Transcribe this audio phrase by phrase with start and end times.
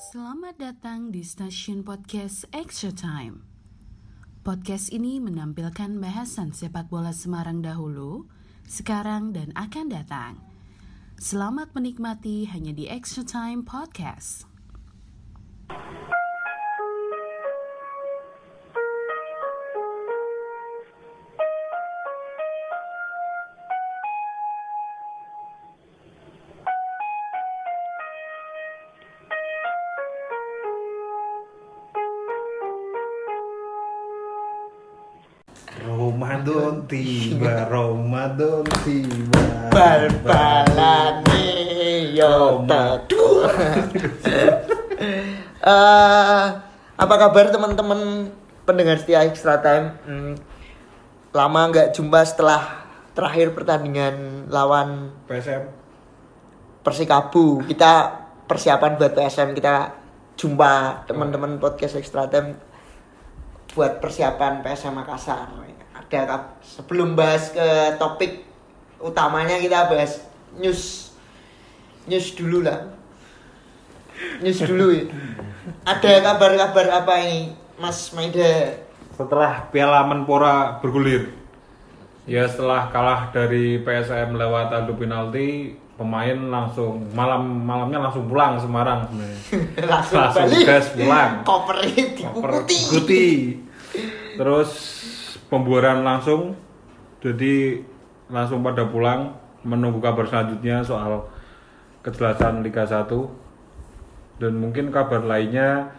[0.00, 3.44] Selamat datang di stasiun podcast Extra Time.
[4.40, 8.24] Podcast ini menampilkan bahasan sepak bola Semarang dahulu,
[8.64, 10.40] sekarang, dan akan datang.
[11.20, 14.49] Selamat menikmati hanya di Extra Time Podcast.
[37.66, 39.42] Ramadan tiba.
[39.70, 41.46] bal-balane
[42.14, 42.62] yo.
[45.60, 46.46] Eh,
[46.96, 48.32] apa kabar teman-teman
[48.64, 49.92] pendengar setia Extra Time?
[50.08, 50.32] Hmm,
[51.36, 52.80] lama nggak jumpa setelah
[53.12, 55.68] terakhir pertandingan lawan PSM.
[56.80, 57.60] Persikabu.
[57.68, 57.92] Kita
[58.48, 60.00] persiapan buat PSM kita
[60.40, 62.56] jumpa teman-teman podcast Extra Time
[63.76, 65.48] buat persiapan PSM Makassar.
[66.10, 68.42] Ada sebelum bahas ke topik
[68.98, 70.26] utamanya kita bahas
[70.58, 71.14] news
[72.10, 72.90] news dulu lah.
[74.42, 75.04] News dulu ya.
[75.90, 78.74] Ada kabar-kabar apa ini Mas Maida?
[79.14, 81.30] Setelah Piala Menpora bergulir.
[82.26, 89.08] Ya setelah kalah dari PSM lewat adu penalti, pemain langsung malam malamnya langsung pulang Semarang
[89.08, 89.38] sebenarnya.
[89.92, 90.64] langsung, Langsung balik.
[90.66, 91.32] gas pulang.
[91.46, 93.26] Kopernya Koper dikukuti.
[94.36, 94.70] Terus
[95.50, 96.54] pembuaran langsung.
[97.20, 97.82] Jadi
[98.26, 101.28] langsung pada pulang menunggu kabar selanjutnya soal
[102.00, 103.10] kejelasan Liga 1.
[104.40, 105.92] Dan mungkin kabar lainnya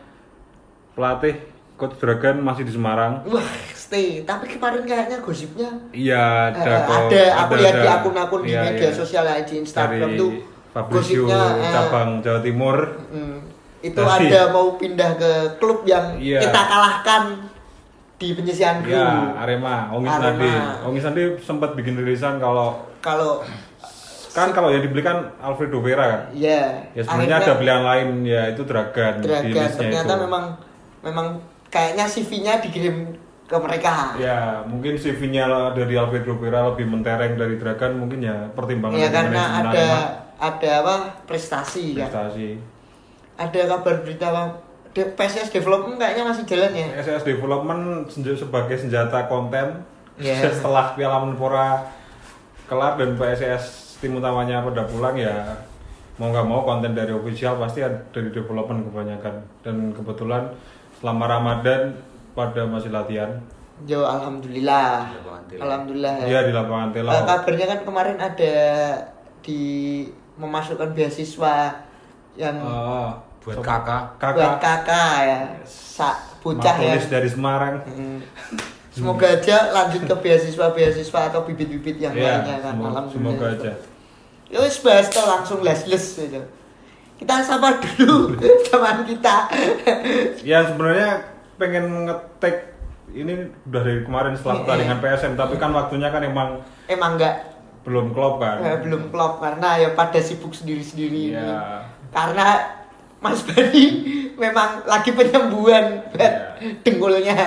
[0.92, 1.38] pelatih
[1.76, 3.22] Coach Dragon masih di Semarang.
[3.28, 4.22] Wah, stay.
[4.22, 7.94] Tapi kemarin kayaknya gosipnya Iya, ada Eh, kok- ada, aku lihat di ada.
[8.00, 8.94] akun-akun di Iya, media iya.
[8.94, 10.32] sosial ya, di Instagram Dari tuh
[10.72, 12.78] Fabrizio gosipnya eh, cabang Jawa Timur.
[13.10, 13.38] mm,
[13.82, 16.40] itu Dari- ada mau pindah ke klub yang Iya.
[16.40, 17.24] kita kalahkan
[18.22, 18.94] di penyisian grup.
[18.94, 20.86] Ya, Arema, Ongis Arema.
[20.86, 21.04] Ongis
[21.42, 23.42] sempat bikin rilisan kalau Kalau
[24.32, 26.22] kan kalau yang dibeli kan Alfredo Vera kan.
[26.32, 30.24] ya, Ya sebenarnya ada pilihan lain ya itu Dragan, Dragan ternyata itu.
[30.24, 30.44] memang
[31.02, 31.28] memang
[31.68, 33.12] kayaknya CV-nya dikirim
[33.44, 34.16] ke mereka.
[34.16, 39.18] Ya mungkin CV-nya dari Alfredo Vera lebih mentereng dari Dragan mungkin ya pertimbangan Ya dari
[39.18, 40.00] karena ada Arema,
[40.40, 40.96] ada apa
[41.26, 42.08] prestasi kan.
[42.08, 42.50] prestasi.
[43.36, 44.44] Ada kabar berita apa
[44.92, 46.88] De- PSS Development kayaknya masih jalan ya.
[46.98, 50.38] SS Development senja- sebagai senjata konten Ya.
[50.48, 51.82] setelah Piala Menpora
[52.66, 53.64] kelar dan PSS
[53.98, 55.56] tim utamanya pada pulang ya
[56.16, 60.52] mau nggak mau konten dari official pasti ada dari development kebanyakan dan kebetulan
[60.96, 61.98] selama Ramadan
[62.32, 63.42] pada masih latihan
[63.82, 65.10] Jo alhamdulillah.
[65.50, 65.58] Di.
[65.58, 66.22] Alhamdulillah.
[66.22, 67.10] Iya di lapangan Tela.
[67.12, 68.56] Eh, kabarnya kan kemarin ada
[69.42, 69.62] di
[70.38, 71.82] memasukkan beasiswa
[72.36, 76.10] yang Ah, buat so- kakak kakak buat kakak ya, Sa,
[76.40, 76.94] bocah ya.
[76.96, 77.82] Dari Semarang.
[77.84, 78.22] Hmm.
[78.92, 82.74] Semoga aja lanjut ke beasiswa-beasiswa atau bibit-bibit yang Iya, lainnya kan.
[82.76, 83.72] semoga, semoga aja.
[84.46, 86.42] Ya wis bahas toh langsung les-les gitu.
[87.16, 88.36] Kita sapa dulu
[88.68, 89.48] teman kita.
[90.42, 91.24] Ya sebenarnya
[91.56, 92.76] pengen ngetek
[93.12, 93.32] ini
[93.64, 94.62] udah dari kemarin setelah Iya.
[94.66, 96.50] pertandingan PSM tapi kan waktunya kan emang
[96.86, 97.48] Emang enggak
[97.82, 98.60] belum klop kan.
[98.60, 101.32] eh, belum klop karena ya pada sibuk sendiri-sendiri.
[101.32, 101.88] Iya.
[102.10, 102.60] Karena
[103.22, 103.86] Mas Bani
[104.34, 106.74] memang lagi penyembuhan buat Iya.
[106.82, 107.38] dengkulnya.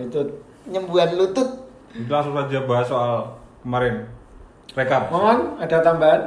[0.00, 0.28] lutut.
[0.64, 1.48] Penyembuhan lutut.
[1.90, 3.28] Itu langsung saja bahas soal
[3.60, 4.08] kemarin.
[4.70, 5.10] Rekap.
[5.10, 6.20] Mohon ada tambahan?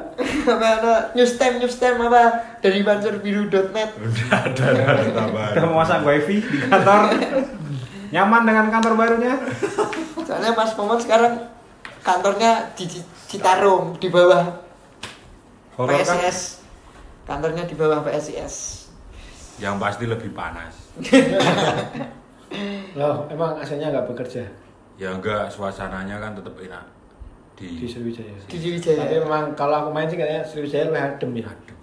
[0.43, 2.23] apa apa news time news time apa
[2.59, 7.01] dari banserbiru.net udah ada ada ada tambahan Udah memasang wifi di kantor.
[8.11, 9.33] Nyaman dengan kantor barunya?
[10.23, 11.39] soalnya Mas Momon sekarang
[11.99, 14.59] kantornya di Ci- Citarum di bawah
[15.73, 16.19] Horor kan?
[17.23, 18.82] Kantornya di bawah PSIS
[19.61, 20.73] yang pasti lebih panas
[22.93, 24.45] Loh, emang AC-nya nggak bekerja
[25.01, 26.85] ya enggak suasananya kan tetap enak
[27.57, 28.33] di di Sriwijaya.
[28.49, 31.45] di Sriwijaya Tapi memang kalau aku main sih kayaknya Sriwijaya lebih adem ya.
[31.49, 31.77] Aduh,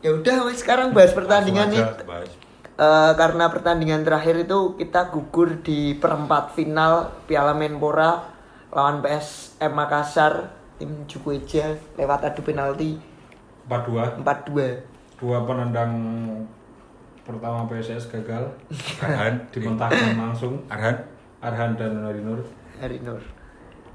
[0.00, 2.28] ya udah wes sekarang bahas pertandingan nih bahas.
[2.78, 8.22] Eh, karena pertandingan terakhir itu kita gugur di perempat final Piala Menpora
[8.70, 12.94] lawan PSM Makassar tim Jukueja lewat adu penalti
[13.66, 14.22] 4-2.
[14.22, 15.92] 4-2 Dua penendang
[17.26, 18.54] pertama PSS gagal.
[19.02, 20.62] Arhan Dimentahkan langsung.
[20.70, 20.94] Arhan
[21.42, 22.40] Arhan dan Hari Nur.
[22.78, 23.18] Hari Nur.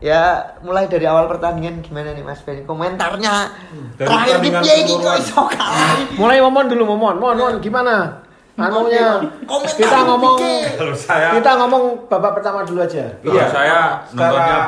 [0.04, 2.68] Ya, mulai dari awal pertandingan gimana nih Mas Ben?
[2.68, 3.56] Komentarnya
[3.96, 5.96] Dari terakhir di piye iki kok iso kalah?
[6.20, 7.16] Mulai momon dulu momon.
[7.24, 8.20] Mon, mon gimana?
[8.54, 9.18] Anunya
[9.48, 10.38] Komentar kita ngomong
[10.78, 13.10] kalau saya kita ngomong babak pertama dulu aja.
[13.24, 14.60] Kalau saya secara nontonnya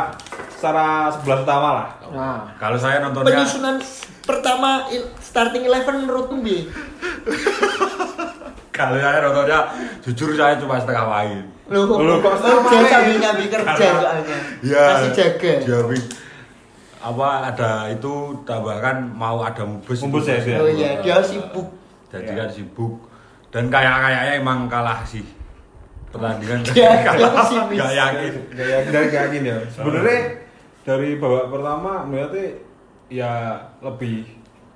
[0.50, 1.88] secara sebelas utama lah.
[2.10, 3.78] Nah, kalau saya nontonnya Penyusunan
[4.26, 6.66] pertama starting eleven menurutmu bi?
[8.70, 9.60] Kalau saya nontonnya
[10.04, 11.40] jujur saya cuma setengah main.
[11.66, 12.84] Loh, Loh, kok main?
[12.86, 14.38] sambil nyambi kerja soalnya.
[14.60, 14.84] Iya.
[14.92, 15.52] Masih jaga.
[15.64, 16.04] Jamin.
[17.00, 18.14] Apa ada itu
[18.44, 20.02] tambahkan mau ada mubes.
[20.02, 20.58] Mubes ya, dia.
[20.58, 21.72] Oh iya, dia sibuk.
[22.12, 22.36] Jadi Ya.
[22.36, 22.94] kan sibuk.
[23.48, 25.24] Dan kayak kayaknya emang kalah sih.
[26.12, 27.32] Pertandingan Dia- dia kalah.
[27.40, 27.78] pesimis.
[27.78, 28.34] Gak yakin.
[28.52, 29.58] Gak yakin, gak yakin ya.
[29.70, 30.20] Sebenarnya
[30.84, 32.46] dari babak pertama melihatnya
[33.12, 34.26] ya lebih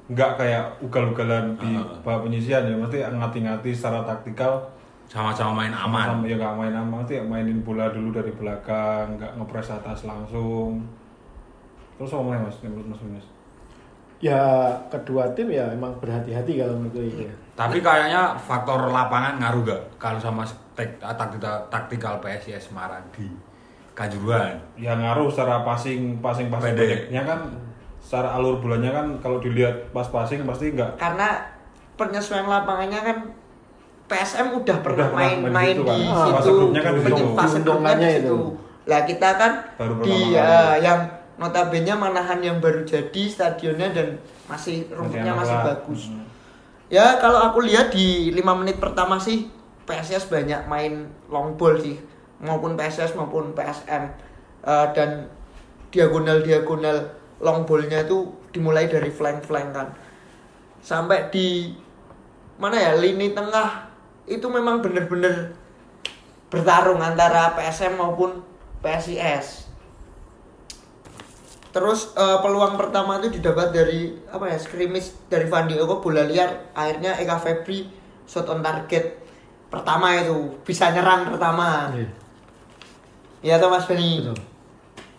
[0.10, 1.86] nggak kayak ugal-ugalan di Ah.
[2.02, 2.74] babak penyisian ya.
[2.74, 4.58] Mesti ngati-ngati secara taktikal.
[5.10, 6.06] Sama-sama main aman.
[6.06, 7.02] Sama ya nggak main aman.
[7.06, 10.82] Mesti mainin bola dulu dari belakang, nggak ngepres atas langsung.
[11.98, 12.58] Terus apa mas?
[12.66, 13.28] Menurut mas Yunus?
[14.20, 14.42] Ya
[14.92, 17.34] kedua tim ya emang berhati-hati kalau menurut itu ya.
[17.56, 20.44] Tapi kayaknya faktor lapangan ngaruh gak kalau sama
[20.76, 23.28] taktikal, PSIS Semarang di
[23.96, 24.56] Kanjuruhan.
[24.80, 26.72] Ya ngaruh secara passing, passing passing
[27.28, 27.40] kan
[28.10, 31.46] secara alur bolanya kan kalau dilihat pas passing pasti nggak Karena
[31.94, 33.18] penyesuaian lapangannya kan
[34.10, 36.34] PSM udah pernah pernah main main main gitu di kan.
[36.34, 36.58] Ah, situ.
[36.58, 37.26] grupnya kan di situ.
[37.38, 38.26] fase Diuntungkannya situ.
[38.26, 38.38] itu.
[38.90, 40.82] Lah kita kan Baru di ya, kali.
[40.82, 41.00] yang
[41.38, 44.18] notabene Manahan yang baru jadi stadionnya dan
[44.50, 45.66] masih rumputnya masih lah.
[45.70, 46.02] bagus.
[46.10, 46.26] Hmm.
[46.90, 49.46] Ya kalau aku lihat di 5 menit pertama sih
[49.86, 52.02] PSS banyak main long ball sih
[52.42, 54.10] maupun PSS maupun PSM
[54.60, 55.24] Eh, dan
[55.88, 57.00] diagonal diagonal
[57.40, 59.88] long ballnya itu dimulai dari flank flank kan
[60.80, 61.76] sampai di
[62.60, 63.88] mana ya lini tengah
[64.28, 65.56] itu memang bener-bener
[66.52, 68.44] bertarung antara PSM maupun
[68.84, 69.70] PSIS
[71.70, 76.74] Terus eh, peluang pertama itu didapat dari apa ya skrimis dari Van Dijk bola liar
[76.74, 77.86] akhirnya Eka Febri
[78.26, 79.22] shot on target
[79.70, 81.94] pertama itu bisa nyerang pertama.
[81.94, 82.10] Iya.
[83.46, 84.26] Ya toh Mas Beni.
[84.26, 84.49] Betul.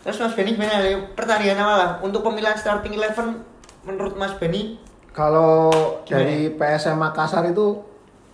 [0.00, 3.44] Terus Mas Beni gimana nih pertandingan awal lah untuk pemilihan starting eleven
[3.82, 4.81] menurut Mas Beni
[5.11, 5.69] Kalau
[6.02, 6.23] Gimana?
[6.23, 7.82] dari PSM Makassar itu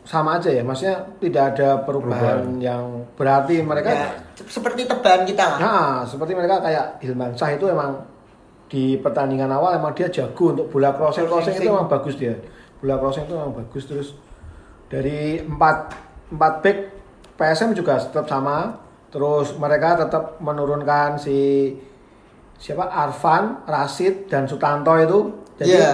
[0.03, 2.63] sama aja ya, maksudnya tidak ada perubahan, Perubahan.
[2.63, 5.59] yang berarti mereka ya se- seperti tebakan kita lah.
[5.59, 8.07] Nah, seperti mereka kayak Hilman Shah itu emang
[8.67, 12.39] di pertandingan awal emang dia jago untuk bola crossing crossing itu emang bagus dia.
[12.79, 14.09] Bola crossing itu emang bagus terus
[14.87, 15.77] dari empat
[16.29, 16.79] empat back
[17.35, 18.86] PSM juga tetap sama.
[19.09, 21.73] Terus mereka tetap menurunkan si
[22.57, 25.19] siapa Arfan, Rasid dan Sutanto itu.
[25.57, 25.93] Jadi Iya.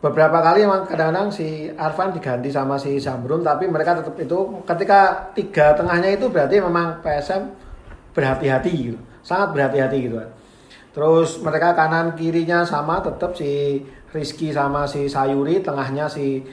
[0.00, 5.00] beberapa kali emang kadang-kadang si Arfan diganti sama si Zamrun tapi mereka tetap itu ketika
[5.32, 7.48] tiga tengahnya itu berarti memang PSM
[8.12, 10.28] berhati-hati gitu sangat berhati-hati gitu kan
[10.92, 13.80] terus mereka kanan kirinya sama tetap si
[14.10, 16.44] Rizky sama si Sayuri tengahnya si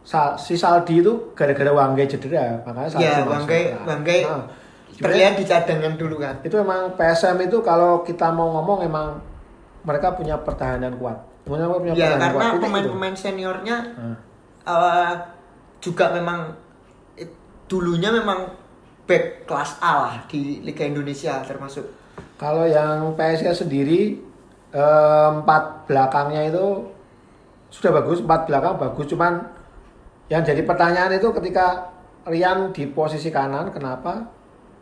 [0.00, 3.28] Sa- si Saldi itu gara-gara Wanggai cedera makanya Saldi Ya, masuk.
[3.30, 4.42] Banggai Nah, Banggai nah,
[4.96, 6.38] terlihat di cadangan dulu kan.
[6.40, 9.18] itu emang PSM itu kalau kita mau ngomong emang
[9.82, 14.16] mereka punya pertahanan kuat punya punya Ya pertahanan karena pemain-pemain seniornya Nah.
[14.64, 15.12] eh,
[15.78, 16.56] juga memang
[17.14, 17.36] it-
[17.66, 18.48] dulunya memang
[19.04, 21.84] back kelas A lah di Liga Indonesia termasuk.
[22.34, 24.16] Kalau yang PSIS sendiri
[24.70, 26.88] eh, empat belakangnya itu
[27.68, 29.06] sudah bagus, empat belakang bagus.
[29.06, 29.44] Cuman
[30.26, 31.92] yang jadi pertanyaan itu ketika
[32.24, 34.24] Rian di posisi kanan, kenapa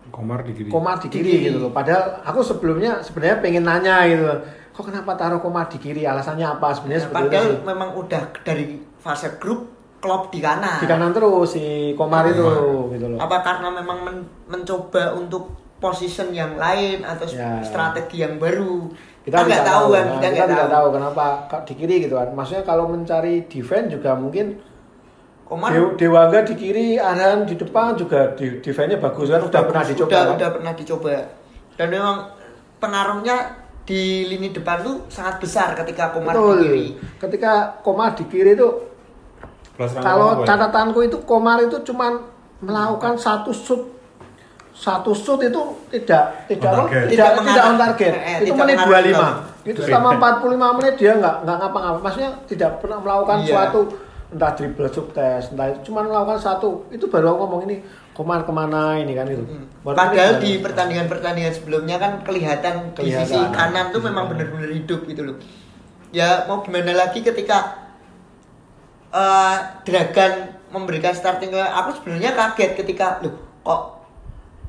[0.09, 0.69] Komar di kiri.
[0.69, 1.45] Komar di kiri kiri.
[1.47, 1.71] gitu loh.
[1.71, 4.25] Padahal aku sebelumnya sebenarnya pengen nanya gitu.
[4.73, 6.03] Kok kenapa taruh Komar di kiri?
[6.03, 6.73] Alasannya apa?
[6.73, 7.59] Sebenarnya itu Padahal sih.
[7.63, 8.65] memang udah dari
[8.97, 9.69] fase grup
[9.99, 10.81] klub di kanan.
[10.81, 12.43] Di kanan terus si Komar itu
[12.91, 13.19] gitu loh.
[13.19, 17.59] Apa karena memang men- mencoba untuk position yang lain atau Ya.
[17.61, 18.91] strategi yang baru?
[19.23, 20.67] kita nggak tahu kan, kita nggak tahu.
[20.67, 22.35] tahu kenapa kok di kiri gitu kan.
[22.35, 24.59] Maksudnya kalau mencari defense juga mungkin
[25.53, 29.85] Komar Dew- Dewangga di kiri, Arhan di depan juga di defense-nya bagus kan udah pernah
[29.85, 30.09] dicoba.
[30.09, 30.35] Udah, kan?
[30.35, 31.13] udah pernah dicoba.
[31.75, 32.17] Dan memang
[32.79, 33.37] pengaruhnya
[33.82, 36.49] di lini depan tuh sangat besar ketika Komar Betul.
[36.49, 36.87] di kiri.
[37.19, 38.69] Ketika Komar di kiri itu
[39.99, 40.47] kalau ya?
[40.47, 42.21] catatanku itu Komar itu cuman
[42.61, 43.82] melakukan satu shoot
[44.73, 48.13] satu shoot itu tidak tidak On tidak Tidak tidak, on target.
[48.15, 49.13] eh, itu tidak menit mengarah 25.
[49.13, 50.43] ke- Itu selama 45
[50.73, 51.99] menit dia nggak nggak ngapa-ngapa.
[52.01, 53.49] Maksudnya tidak pernah melakukan Iya.
[53.49, 53.81] suatu
[54.32, 56.89] entah dribble sukses, entah itu cuma melakukan satu.
[56.89, 57.77] Itu baru aku ngomong ini
[58.12, 59.41] Komar ke mana ini kan itu.
[59.41, 59.65] Hmm.
[59.81, 63.24] Padahal di pertandingan-pertandingan sebelumnya kan kelihatan, di Kelihatan.
[63.24, 65.36] sisi kanan tuh memang benar-benar hidup gitu loh.
[66.12, 67.72] Ya mau gimana lagi ketika
[69.12, 73.32] eh Dragan memberikan starting aku sebenarnya kaget ketika loh
[73.65, 73.82] kok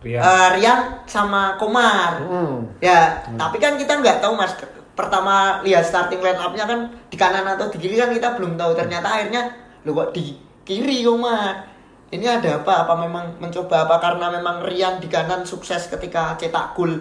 [0.04, 0.20] Rian.
[0.20, 2.24] eh, Rian sama Komar.
[2.24, 2.76] Hmm.
[2.80, 4.56] Ya, tapi kan kita nggak tahu mas.
[4.94, 8.78] Pertama lihat starting line up-nya kan di kanan atau di kiri kan kita belum tahu.
[8.78, 9.50] Ternyata akhirnya
[9.84, 11.74] lo kok di kiri Komar.
[12.14, 12.86] Ini ada apa?
[12.86, 16.94] Apa memang mencoba apa karena memang Rian di kanan sukses ketika cetak gol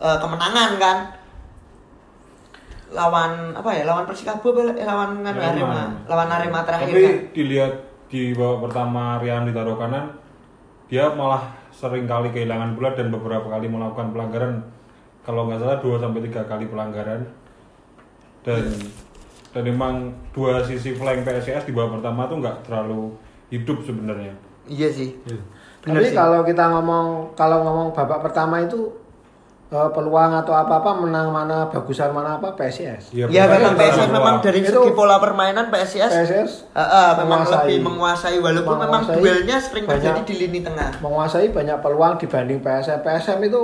[0.00, 0.98] eh, kemenangan kan?
[2.94, 5.50] lawan apa ya lawan Persikabo eh, lawan Arema.
[5.50, 7.72] Arema lawan Arema terakhir Tapi kan dilihat
[8.06, 10.14] di babak pertama Rian ditaruh kanan,
[10.86, 14.54] dia malah sering kali kehilangan bola dan beberapa kali melakukan pelanggaran.
[15.24, 17.24] Kalau nggak salah 2 sampai tiga kali pelanggaran.
[18.40, 18.68] Dan
[19.50, 19.94] dan memang
[20.30, 23.14] dua sisi flank PSIS di babak pertama tuh nggak terlalu
[23.48, 24.34] hidup sebenarnya.
[24.66, 25.14] iya sih
[25.78, 26.16] Bener Tapi sih.
[26.16, 28.90] kalau kita ngomong kalau ngomong babak pertama itu
[29.70, 33.14] eh, peluang atau apa-apa menang mana bagusan mana apa PSIS.
[33.14, 34.12] ya benar, memang PSIS peluang.
[34.12, 37.62] memang dari Itu- segi pola permainan PSIS PSIS eh, eh, memang menguasai.
[37.62, 42.18] lebih menguasai walaupun memang Menguasai duelnya sering banyak- terjadi di lini tengah menguasai banyak peluang
[42.18, 42.98] dibanding PSM.
[43.00, 43.62] PSM itu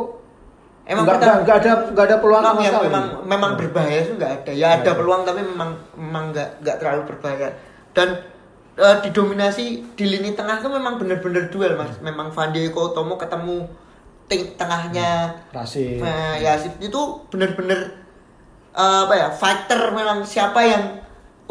[0.90, 2.84] Emang nggak, kita- nggak- ada nggak ada peluang sama ya sekali.
[2.90, 4.50] memang memang berbahaya itu nggak ada.
[4.50, 7.48] Ya ada peluang tapi memang memang nggak nggak terlalu berbahaya.
[7.94, 8.08] Dan
[8.74, 11.94] eh, didominasi di lini tengah itu memang benar-benar duel mas.
[12.02, 13.70] Memang Fandi Eko Tomo ketemu
[14.30, 15.98] tengahnya Rasi.
[15.98, 17.80] Nah, ya itu benar-benar
[18.74, 20.98] eh, apa ya fighter memang siapa yang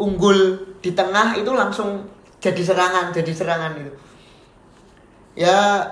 [0.00, 2.08] unggul di tengah itu langsung
[2.40, 3.92] jadi serangan jadi serangan itu
[5.36, 5.84] ya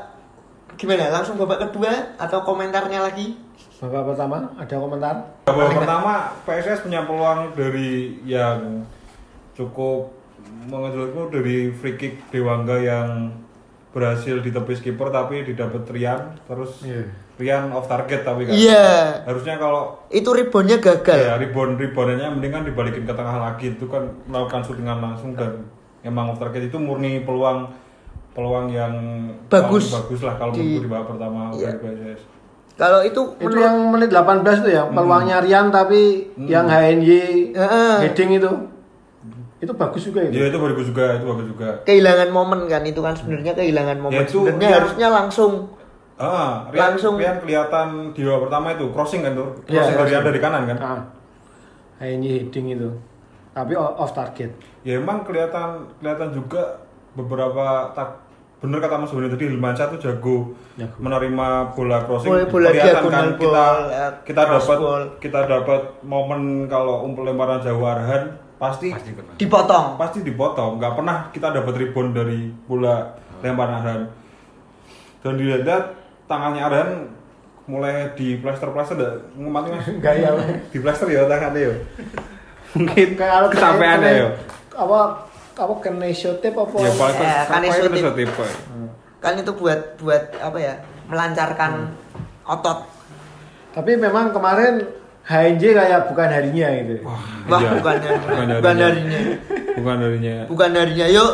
[0.79, 1.11] gimana?
[1.11, 3.35] Langsung babak kedua atau komentarnya lagi?
[3.83, 5.15] Babak pertama ada komentar?
[5.45, 6.13] Babak pertama
[6.47, 8.87] PSS punya peluang dari yang
[9.59, 10.15] cukup
[10.71, 13.35] mengejutku dari free kick Dewangga yang
[13.91, 16.39] berhasil ditepis kiper tapi didapat Rian.
[16.47, 17.03] Terus Iya.
[17.39, 18.55] Rian off target tapi kan?
[18.55, 18.87] Iya.
[19.27, 21.19] Harusnya kalau itu reboundnya gagal.
[21.19, 23.75] Ya rebound reboundnya mendingan dibalikin ke tengah lagi.
[23.75, 25.67] Itu kan melakukan syutingan langsung dan
[26.03, 26.67] emang off target.
[26.67, 27.71] Itu murni peluang
[28.39, 28.95] peluang yang
[29.51, 29.91] Bagus.
[29.91, 31.75] bagus lah kalau Di- di babak pertama Iya.
[31.75, 32.21] dari PSS
[32.73, 37.11] kalau itu Itu menurut yang menit 18 itu ya, peluangnya Rian tapi yang HNY
[37.51, 37.95] Heeh.
[38.01, 38.51] heading itu.
[39.59, 40.39] Itu bagus juga itu.
[40.39, 44.15] ya itu bagus juga itu bagus juga kehilangan momen kan itu kan sebenarnya kehilangan momen
[44.15, 45.53] Ya, itu sebenarnya harusnya langsung
[46.15, 50.11] Ah, Rian, Langsung- Rian kelihatan di babak pertama itu crossing kan tuh, Iya, crossing dari
[50.11, 50.23] crossing.
[50.25, 50.77] dari kanan kan.
[50.77, 51.01] Nah,
[51.97, 52.91] HNY heading itu.
[53.51, 54.51] Tapi off target.
[54.83, 58.19] Ya emang kelihatan kelihatan juga beberapa tak
[58.59, 60.99] bener kata Mas Boni tadi Hilmansyah tuh jago Jago.
[60.99, 62.27] menerima bola crossing.
[62.29, 64.79] Bola- bola kelihatan kan ball, kita ya, kita dapat
[65.19, 70.77] kita dapat momen kalau umpul lemparan jauh Arhan pasti Pasti dipotong pasti dipotong.
[70.77, 74.01] Nggak pernah kita dapat rebound dari bola lemparan Arhan.
[75.19, 76.91] Dan dilihat tangannya Arhan
[77.65, 80.31] mulai di plaster-plaster dah ngumati mas Enggak ya.
[80.67, 81.73] di plaster ya tangannya ya
[82.71, 83.09] mungkin
[83.49, 84.29] kesampaian ya
[84.73, 85.28] Apa
[85.61, 86.75] apa kinesotip apa?
[86.77, 88.01] ya paling Ya, kan sampai isotif.
[88.01, 88.47] itu tipe
[89.19, 90.75] kan itu buat buat apa ya
[91.05, 91.91] melancarkan
[92.45, 92.79] otot
[93.69, 94.81] Tapi memang kemarin
[95.23, 96.95] HNJ kayak bukan harinya gitu.
[97.03, 97.21] Wah,
[97.53, 97.71] Iya.
[97.77, 97.95] bukan bukan,
[98.57, 99.21] bukan harinya.
[99.77, 101.07] bukan darinya Bukan harinya.
[101.07, 101.31] Yuk,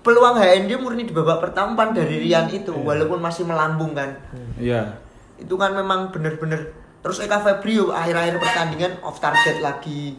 [0.00, 4.14] peluang HND murni di babak pertama pan dari Rian itu walaupun masih melambung kan.
[4.56, 5.00] iya
[5.36, 10.18] Itu kan memang bener-bener terus Eka Febrio akhir-akhir pertandingan off target lagi.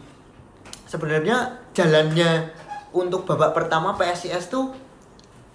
[0.84, 1.36] Sebenarnya
[1.70, 2.50] jalannya
[2.92, 4.74] untuk babak pertama PSIS tuh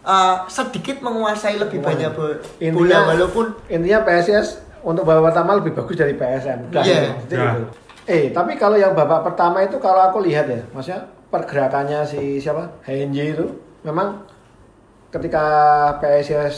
[0.01, 4.47] uh, sedikit menguasai lebih banyak bo- bola Intinya walaupun intinya PSS
[4.81, 6.59] untuk babak pertama lebih bagus dari PSM.
[6.71, 7.01] Iya.
[7.21, 7.35] gitu.
[7.35, 7.57] Ya.
[8.05, 12.69] Eh, tapi kalau yang babak pertama itu kalau aku lihat ya, maksudnya pergerakannya si siapa?
[12.81, 13.45] HNJ itu
[13.81, 14.21] memang
[15.09, 15.43] ketika
[15.97, 16.55] PSS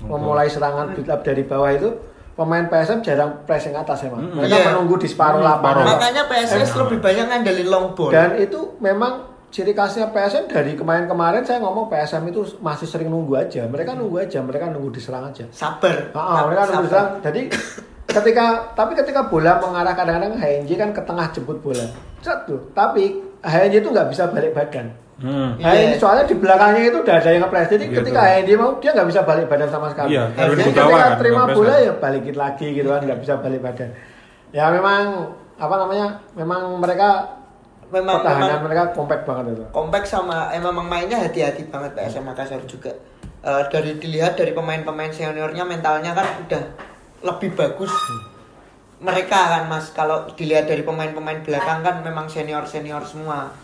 [0.00, 1.90] memulai serangan build up dari bawah itu
[2.32, 4.22] pemain PSM jarang pressing atas emang.
[4.30, 4.66] Mereka Iya.
[4.70, 5.84] menunggu di separuh Hmm, lapangan.
[5.88, 8.14] makanya PSIS lebih banyak ngandelin long ball.
[8.14, 13.32] Dan itu memang ciri khasnya PSM dari kemarin-kemarin saya ngomong PSM itu masih sering nunggu
[13.34, 13.64] aja.
[13.64, 15.48] Mereka nunggu aja, mereka nunggu diserang aja.
[15.50, 16.12] sabar.
[16.12, 17.08] Ah, mereka nunggu diserang.
[17.20, 17.40] Jadi
[18.14, 21.84] ketika tapi ketika bola mengarah kadang-kadang HNJ kan ke tengah jemput bola.
[22.20, 22.60] Cet tuh.
[22.72, 24.88] Tapi HNJ itu nggak bisa balik badan.
[25.18, 25.60] hmm.
[25.60, 27.68] HNJ soalnya di belakangnya itu udah ada yang ngepres.
[27.68, 28.20] Jadi Iya, ketika.
[28.20, 30.08] HNJ mau dia nggak bisa balik badan sama sekali.
[30.12, 31.84] Iya, Jadi Erwin ketika kan, terima bola kan.
[31.84, 33.90] ya balikin lagi gitu kan nggak bisa balik badan.
[34.50, 35.02] Ya memang
[35.56, 36.06] apa namanya?
[36.32, 37.37] Memang mereka
[37.88, 39.64] Memang pertahanan memang mereka kompak banget itu.
[39.72, 42.92] kompleks sama eh memang mainnya hati-hati banget PSM Makassar juga.
[43.38, 46.62] Eh, dari dilihat dari pemain-pemain seniornya mentalnya kan udah
[47.22, 47.90] lebih bagus
[48.98, 53.54] mereka kan mas kalau dilihat dari pemain-pemain belakang kan memang senior-senior semua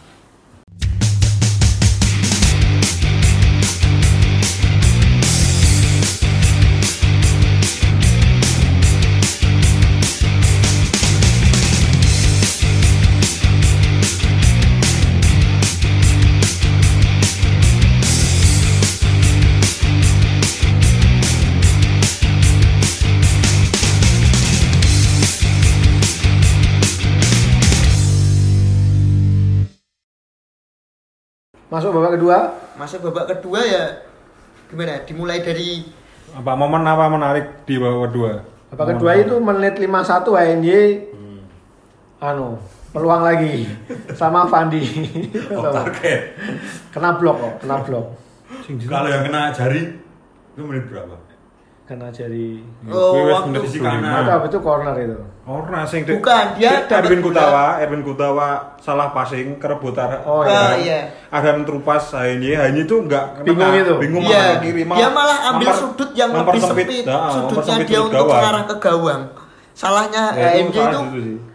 [31.75, 32.39] Masuk babak kedua,
[32.79, 33.85] masuk babak kedua ya
[34.71, 35.03] gimana?
[35.03, 35.83] Dimulai dari
[36.31, 38.33] apa momen apa menarik di babak kedua?
[38.71, 40.71] Babak kedua itu menit 51 HNJ
[42.23, 42.63] anu
[42.95, 43.67] peluang lagi.
[44.15, 44.87] Sama Fandi.
[45.51, 46.39] Off target.
[46.95, 48.07] kena blok kok, kena blok.
[48.87, 49.99] Kalau yang kena jari
[50.55, 51.24] itu menit berapa?
[51.85, 52.65] Kena jari.
[52.89, 53.85] Oh, waktu- 25.
[53.85, 54.25] kanan.
[54.25, 55.21] Apa itu corner itu?
[55.45, 57.21] Ora sing Bukan, dia Erwin.
[57.21, 60.25] Kutawa, Erwin Kutawa salah passing kerebut arah.
[60.25, 60.49] Oh, iya.
[60.49, 61.01] Adam- iya.
[61.29, 63.93] Adam terupas Haini, Haini itu enggak Bingung itu.
[64.01, 67.05] Bingung Iya, malah kiri dia malah ambil sudut yang lebih sempit.
[67.05, 68.33] Nah, Sudutnya dia sudut untuk gawang.
[68.41, 69.23] mengarah ke gawang.
[69.75, 70.81] Salahnya Ya, itu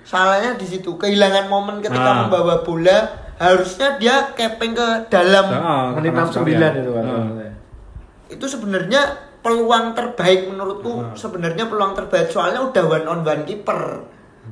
[0.06, 0.94] salahnya di situ.
[0.94, 2.18] Kehilangan momen ketika Nah.
[2.28, 2.98] membawa bola,
[3.38, 5.46] harusnya dia kepeng ke dalam.
[5.48, 6.74] Nah, Menit kena 69 sekalian.
[6.78, 7.04] itu kan.
[7.04, 7.52] Nah.
[8.30, 9.02] Itu sebenarnya
[9.39, 10.93] peluang terbaik menurutku.
[11.03, 11.15] Nah.
[11.15, 14.03] Sebenarnya peluang terbaik soalnya udah one on one kiper.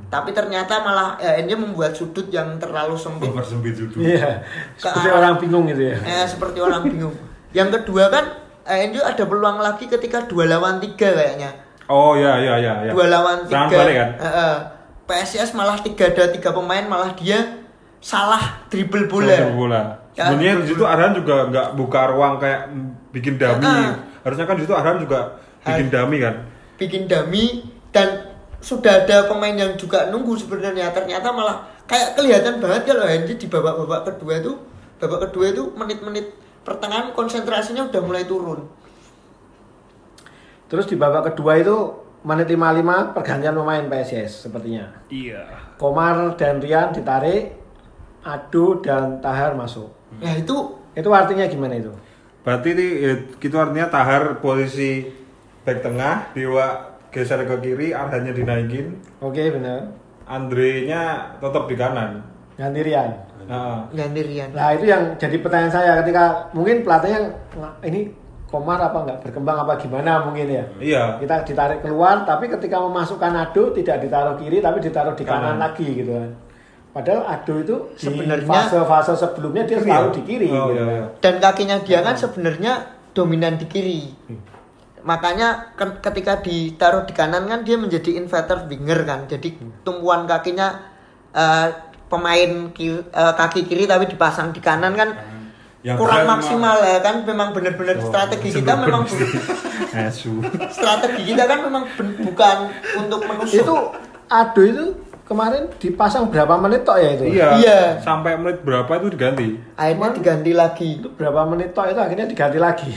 [0.08, 3.28] Tapi ternyata malah AMD membuat sudut yang terlalu sempit.
[3.28, 4.00] Mempersempit sudut.
[4.00, 4.40] Iya.
[4.78, 5.96] Seperti arah- orang bingung gitu ya.
[6.00, 7.14] Eh, seperti orang bingung.
[7.52, 8.24] Yang kedua kan
[8.68, 11.50] ANU ada peluang lagi ketika dua lawan tiga kayaknya.
[11.88, 12.92] Oh ya ya ya ya.
[12.92, 13.68] Dua lawan tiga.
[13.68, 14.10] balik kan?
[14.20, 14.54] Eh, eh.
[15.08, 17.64] PSIS malah tiga ada tiga pemain malah dia
[17.96, 19.32] salah dribble bola.
[19.32, 19.82] Dribble bola.
[20.12, 22.68] Ya, Sebenarnya situ Arhan juga nggak buka ruang kayak
[23.14, 23.64] bikin dummy.
[23.64, 23.96] Ah.
[24.22, 26.34] Harusnya kan di situ Arhan juga bikin dummy kan.
[26.78, 32.90] Bikin dummy dan sudah ada pemain yang juga nunggu sebenarnya ternyata malah kayak kelihatan banget
[32.90, 34.52] kalau Hendy di babak-babak kedua itu
[34.98, 36.34] babak kedua itu menit-menit
[36.66, 38.66] pertengahan konsentrasinya udah mulai turun.
[40.68, 41.76] Terus di babak kedua itu
[42.26, 44.90] menit 55 pergantian pemain PSIS sepertinya.
[45.08, 45.46] Iya.
[45.80, 47.56] Komar dan Rian ditarik,
[48.26, 49.88] Adu dan Tahar masuk.
[50.18, 51.94] Nah itu Itu artinya gimana itu?
[52.48, 55.04] Berarti ini ya, itu artinya Tahar posisi
[55.68, 59.92] back tengah, Dewa geser ke kiri, Arhannya dinaikin, Oke benar.
[60.24, 62.24] Andre-nya tetap di kanan.
[62.56, 63.12] Ganti Rian.
[63.44, 64.56] Nah, ganti Rian.
[64.56, 67.20] Nah itu yang jadi pertanyaan saya ketika mungkin pelatihnya
[67.52, 68.00] "Nga- ini
[68.48, 70.64] Komar apa nggak berkembang apa gimana mungkin ya.
[70.80, 71.04] iya.
[71.20, 75.68] Kita ditarik keluar tapi ketika memasukkan Ado tidak ditaruh kiri tapi ditaruh di kanan, Kanan.
[75.68, 76.32] lagi gitu kan.
[76.88, 80.14] Padahal Ado itu Sebenarnya- fase-fase sebelumnya dia Kiri selalu ya?
[80.14, 80.74] di kiri Oh, gitu.
[80.74, 81.04] iya, iya.
[81.20, 82.72] dan kakinya dia kan sebenarnya
[83.12, 84.00] dominan di kiri.
[85.00, 89.20] Makanya ke- ketika ditaruh di kanan kan dia menjadi inverter winger kan.
[89.24, 90.96] Jadi tumpuan kakinya
[91.30, 91.68] eh,
[92.06, 95.12] pemain ki- eh, kaki kiri tapi dipasang di kanan kan
[95.78, 97.22] Yang kurang maksimal ya kan.
[97.22, 99.06] Memang benar-benar strategi kita memang
[100.72, 101.84] strategi kita kan memang
[102.18, 102.56] bukan
[102.98, 103.62] untuk menusuk.
[103.62, 103.76] Itu
[104.26, 104.84] Ado itu
[105.28, 107.24] kemarin dipasang berapa menit tok ya itu?
[107.28, 107.48] Iya.
[107.60, 107.80] Iya.
[108.00, 109.60] Sampai menit berapa itu diganti?
[109.76, 110.88] akhirnya diganti lagi.
[110.98, 112.90] Itu berapa menit tok itu akhirnya diganti lagi.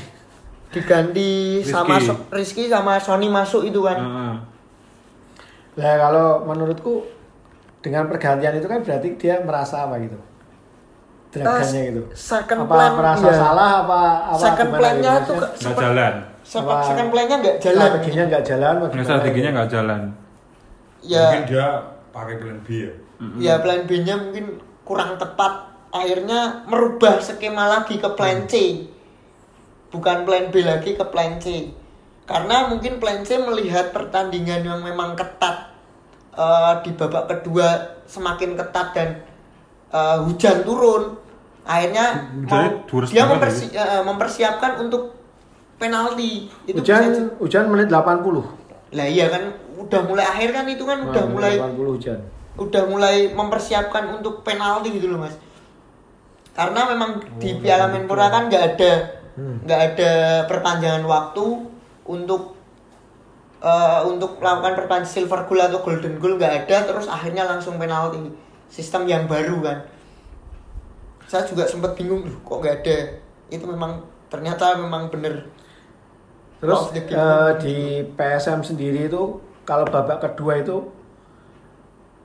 [0.72, 1.76] Diganti Rizky.
[1.76, 4.00] sama So- Rizky sama Sony masuk itu kan.
[4.00, 4.34] Heeh.
[5.76, 7.04] Nah kalau menurutku
[7.84, 10.16] dengan pergantian itu kan berarti dia merasa apa gitu?
[11.32, 12.02] Dragannya gitu.
[12.12, 13.40] second apa plan, merasa iya.
[13.40, 14.02] salah apa
[14.36, 15.28] apa second gimana plan-nya gitu?
[15.32, 16.14] tuh Nggak jalan.
[16.52, 17.80] Apa- second plan-nya nggak jalan.
[17.80, 18.74] strateginya nggak jalan
[19.08, 19.56] strateginya gitu?
[19.56, 20.02] nggak jalan.
[21.02, 21.68] Ya, Mungkin dia
[22.12, 22.94] pakai plan B ya.
[23.38, 24.46] ya plan B-nya mungkin
[24.84, 25.72] kurang tepat.
[25.92, 28.88] Akhirnya merubah skema lagi ke plan C.
[29.90, 31.72] Bukan plan B lagi ke plan C.
[32.24, 35.76] Karena mungkin plan C melihat pertandingan yang memang ketat
[36.32, 37.68] eh, di babak kedua
[38.06, 39.10] semakin ketat dan
[39.90, 41.20] eh, hujan turun.
[41.62, 45.12] Akhirnya mau- dia mempersi- eh, mempersiapkan untuk
[45.76, 46.48] penalti.
[46.64, 47.02] Itu hujan
[47.38, 48.48] hujan menit 80
[48.92, 49.44] Lah iya kan
[49.82, 52.20] udah mulai akhir kan itu kan udah Nah, mulai 80 hujan.
[52.54, 55.36] udah mulai mempersiapkan untuk penalti gitu loh mas.
[56.52, 58.92] Karena memang di Piala Menpora kan nggak ada
[59.64, 60.12] nggak ada
[60.46, 61.46] perpanjangan waktu
[62.06, 62.60] untuk
[63.60, 66.78] eh, untuk melakukan perpanjangan silver goal atau golden goal nggak ada.
[66.84, 68.20] Terus akhirnya langsung penalti.
[68.68, 69.78] Sistem yang baru kan.
[71.26, 72.98] Saya juga sempat bingung "Duh, kok nggak ada?
[73.48, 75.48] Itu memang ternyata memang bener.
[76.60, 77.76] Terus eh, di
[78.12, 79.24] PSM sendiri itu
[79.72, 80.84] kalau babak kedua itu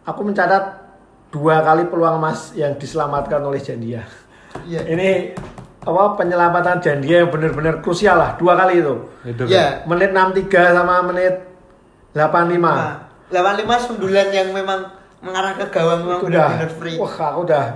[0.03, 0.83] aku mencatat
[1.31, 4.03] dua kali peluang emas yang diselamatkan oleh Jandia
[4.65, 4.83] Iya.
[4.89, 5.31] ini
[5.79, 9.47] apa penyelamatan Jandia yang benar-benar krusial lah dua kali itu Header.
[9.47, 9.87] Ya.
[9.87, 11.35] menit 63 sama menit
[12.11, 16.97] 85 Nah, lawan lima sundulan yang memang mengarah ke gawang memang benar-benar free.
[16.97, 17.67] wah aku udah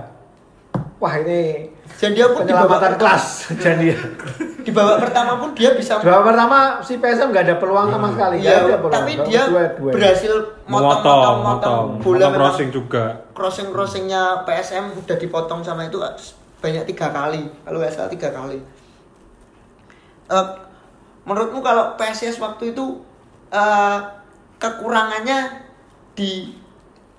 [0.97, 3.23] wah ini Dan dia pun di babak, penyelamatan kelas
[3.57, 3.97] Jandia
[4.65, 8.35] di babak pertama pun dia bisa babak pertama si PSM nggak ada peluang sama sekali
[8.37, 8.93] nggak Iya, ada peluang.
[8.93, 9.91] tapi dia kedua, dua.
[9.91, 13.03] berhasil Motong, motong-motong motong, bola motong memang crossing juga.
[13.31, 15.97] crossing-crossingnya PSM udah dipotong sama itu
[16.57, 18.61] banyak tiga kali kalau nggak salah tiga kali.
[20.27, 20.45] Eh,
[21.21, 23.01] menurutmu kalau PSIS waktu itu
[23.49, 23.97] eh,
[24.57, 25.65] kekurangannya
[26.13, 26.53] di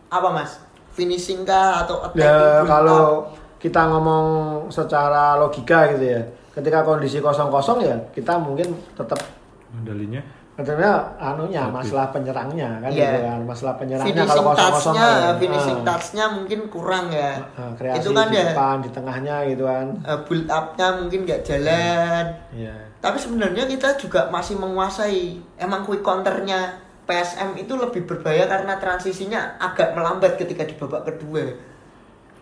[0.09, 0.63] apa mas?
[0.93, 2.23] Finishing kah atau attacking?
[2.23, 3.42] Ya kalau up?
[3.63, 4.27] Kita ngomong
[4.67, 6.21] secara logika gitu ya,
[6.53, 9.23] ketika kondisi kosong-kosong ya kita mungkin tetap
[9.71, 10.21] Mandalinya.
[10.53, 13.09] Sebenarnya anunya masalah penyerangnya kan Iya.
[13.09, 13.39] gitu kan.
[13.43, 15.35] Masalah penyerangnya finishing kalau kosong-kosong touch-nya kan.
[15.41, 15.85] finishing Ah.
[15.89, 19.87] touch-nya mungkin kurang ya Ah, kreasi itu kan di ya depan, di tengahnya gitu kan.
[20.03, 22.75] eh, build up-nya mungkin nggak jalan Iya.
[22.99, 25.23] tapi sebenarnya kita juga masih menguasai
[25.57, 26.61] emang quick counternya
[27.03, 31.49] PSM itu lebih berbahaya karena transisinya agak melambat ketika di babak kedua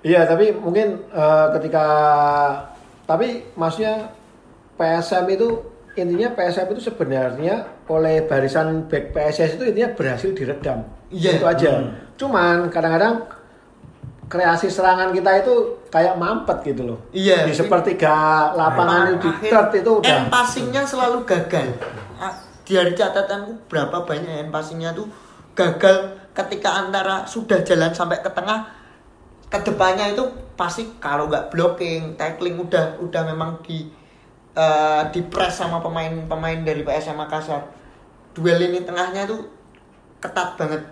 [0.00, 1.86] Iya, tapi mungkin eh, ketika
[3.04, 4.14] tapi maksudnya
[4.78, 5.48] PSM itu
[5.98, 10.86] intinya PSM itu sebenarnya oleh barisan back PSS itu intinya berhasil diredam.
[11.12, 11.36] Iya.
[11.36, 11.70] Itu aja.
[11.84, 11.90] Hmm.
[12.16, 13.28] Cuman kadang-kadang
[14.30, 15.54] kreasi serangan kita itu
[15.90, 16.98] kayak mampet gitu loh.
[17.12, 17.44] Iya.
[17.44, 20.08] Di sepertiga lapangan itu di third itu udah.
[20.08, 21.76] end passingnya selalu gagal
[22.70, 25.10] di hari catatanku berapa banyak end passingnya tuh
[25.58, 28.70] gagal ketika antara sudah jalan sampai ke tengah
[29.50, 30.22] ke depannya itu
[30.54, 33.90] pasti kalau nggak blocking tackling udah udah memang di
[34.54, 37.66] eh, di press sama pemain-pemain dari PSM Makassar.
[38.30, 39.50] Duel ini tengahnya tuh
[40.22, 40.86] ketat banget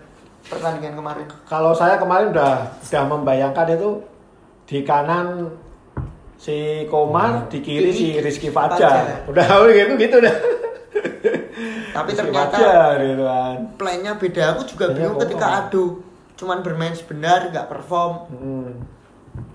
[0.51, 1.25] pertandingan kemarin.
[1.47, 3.89] Kalau saya kemarin udah udah membayangkan itu
[4.67, 5.47] di kanan
[6.35, 9.23] si Komar, di kiri si Rizky Fajar.
[9.31, 10.35] Udah gitu gitu dah.
[11.95, 13.55] tapi Rizky ternyata Fajar, gitu kan.
[13.79, 14.43] plannya beda.
[14.51, 16.08] Aku juga bingung ketika adu
[16.39, 18.13] cuman bermain sebenar nggak perform.
[18.31, 18.71] Hmm.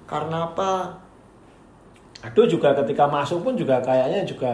[0.04, 1.00] karena apa?
[2.20, 4.52] Aduh juga ketika masuk pun juga kayaknya juga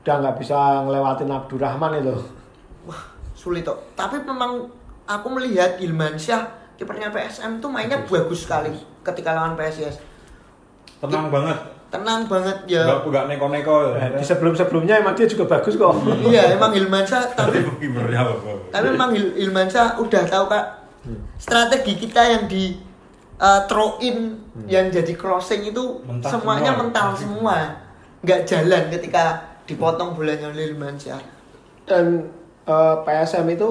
[0.00, 2.16] udah nggak bisa ngelewatin Abdurrahman itu.
[2.84, 4.64] wah sulit kok tapi memang
[5.04, 6.44] aku melihat Ilman Syah
[6.76, 10.00] kipernya PSM tuh mainnya bagus sekali ketika lawan PSIS
[11.00, 11.56] tenang banget.
[11.90, 12.86] Tenang banget ya.
[12.86, 15.92] Nggak nggak neko-neko Nah, di sebelum-sebelumnya emang dia juga bagus kok.
[16.22, 18.16] iya emang Ilman Syah tapi Tapi
[18.70, 20.79] tapi memang Il- Ilman Syah udah tahu kak
[21.40, 22.76] strategi kita yang di
[23.40, 24.36] uh, throw in
[24.68, 26.80] yang jadi crossing itu Mentah semuanya semua.
[26.84, 27.56] mental semua
[28.20, 29.24] nggak jalan ketika
[29.64, 31.22] dipotong bolanya oleh Ilman Syah
[31.88, 32.26] Dan
[32.68, 33.68] eh, PSM itu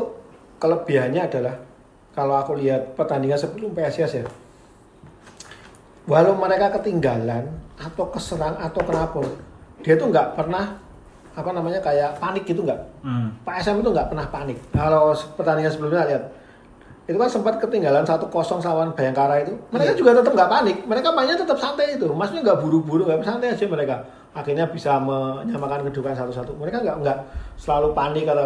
[0.59, 1.55] kelebihannya adalah
[2.11, 4.25] kalau aku lihat pertandingan sebelum PSIS ya.
[6.03, 7.47] Walau mereka ketinggalan
[7.79, 9.23] atau keserang atau kenapa,
[9.85, 10.75] dia tuh nggak pernah
[11.31, 12.81] apa namanya kayak panik gitu nggak.
[13.05, 13.31] Hmm.
[13.47, 14.57] PSM itu nggak pernah panik.
[14.75, 16.23] Kalau pertandingan sebelumnya lihat,
[17.09, 18.29] itu kan sempat ketinggalan 1-0
[18.61, 19.57] lawan Bayangkara itu.
[19.73, 19.97] Mereka Iya.
[19.97, 20.77] juga tetap nggak panik.
[20.85, 22.05] Mereka mainnya tetap santai itu.
[22.05, 23.97] Maksudnya nggak buru-buru, nggak santai aja mereka.
[24.29, 26.53] Akhirnya bisa menyamakan kedudukan satu-satu.
[26.53, 27.17] Mereka nggak nggak
[27.57, 28.45] selalu panik atau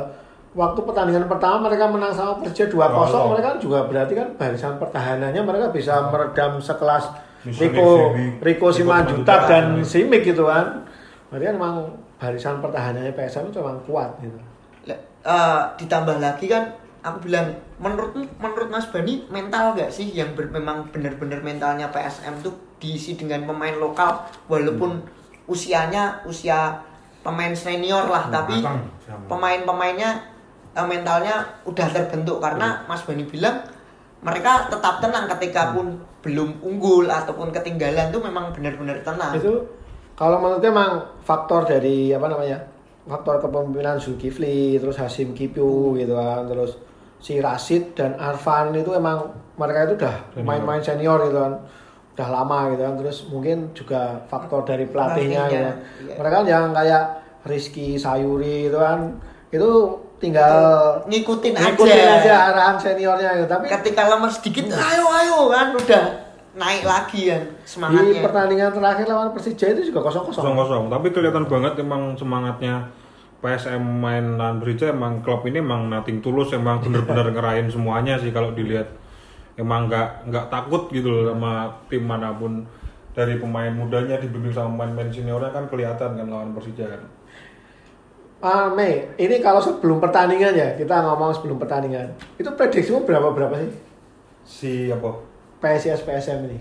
[0.55, 3.29] waktu pertandingan pertama mereka menang sama Persija 2-0, Oh.
[3.29, 7.09] mereka kan juga berarti kan barisan pertahanannya mereka bisa meredam sekelas
[7.43, 9.83] Rico Rico Simanjuntak dan.
[9.83, 10.87] Simic gitu kan.
[11.27, 11.75] Berarti kan memang
[12.15, 14.39] barisan pertahanannya PSM itu memang kuat gitu.
[14.85, 16.63] Le- eh, ditambah lagi kan
[17.03, 17.51] aku bilang
[17.83, 23.19] menurut menurut Mas Bani mental gak sih yang ber- memang benar-benar mentalnya PSM tuh diisi
[23.19, 25.03] dengan pemain lokal walaupun
[25.45, 26.79] usianya usia
[27.23, 29.27] pemain senior lah tapi matang, sama.
[29.27, 30.11] pemain-pemainnya
[30.75, 32.39] eh, mentalnya udah terbentuk.
[32.39, 33.63] Karena Mas Bani bilang
[34.23, 39.35] mereka tetap tenang ketika pun belum unggul ataupun ketinggalan tuh memang benar-benar tenang.
[39.35, 39.51] itu
[40.15, 40.91] kalau menurutnya emang
[41.27, 42.63] faktor dari apa namanya
[43.03, 46.79] faktor kepemimpinan Zulkifli terus Hasim Kipu gitu kan terus
[47.23, 51.55] si Rashid dan Arfan itu emang mereka itu udah main-main senior gitu kan.
[52.13, 52.93] Udah lama gitu kan.
[52.99, 55.77] Terus mungkin juga faktor dari pelatihnya gitu kan.
[56.03, 56.15] Iya.
[56.19, 57.03] mereka kan yang kayak
[57.47, 59.23] Rizky Sayuri itu kan.
[59.47, 60.51] Itu tinggal
[61.07, 62.19] Ngikutin ngikutin aja.
[62.19, 63.47] aja arahan seniornya gitu.
[63.47, 65.67] Tapi ketika lemah sedikit ayo ayo kan.
[65.79, 66.05] Udah
[66.53, 68.21] naik lagi di semangatnya.
[68.21, 72.93] Pertandingan terakhir lawan Persija itu juga kosong kosong kosong kosong tapi kelihatan banget emang semangatnya
[73.43, 78.31] PSM main lawan Persija emang klub ini emang nating tulus emang bener-bener ngerain semuanya sih
[78.31, 78.87] kalau dilihat
[79.59, 82.63] emang nggak nggak takut gitu loh sama tim mana pun
[83.11, 87.03] dari pemain mudanya dibimbing sama pemain-pemain seniornya kan kelihatan kan lawan Persija kan
[88.43, 92.11] Ah, Mei, ini kalau sebelum pertandingan ya, kita ngomong sebelum pertandingan.
[92.35, 93.71] Itu prediksimu berapa berapa sih?
[94.43, 95.23] si apa
[95.63, 96.59] PSIS PSM ini.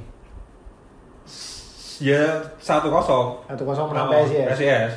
[2.02, 4.46] ya satu kosong Satu kosong menang PSIS.
[4.58, 4.92] PSIS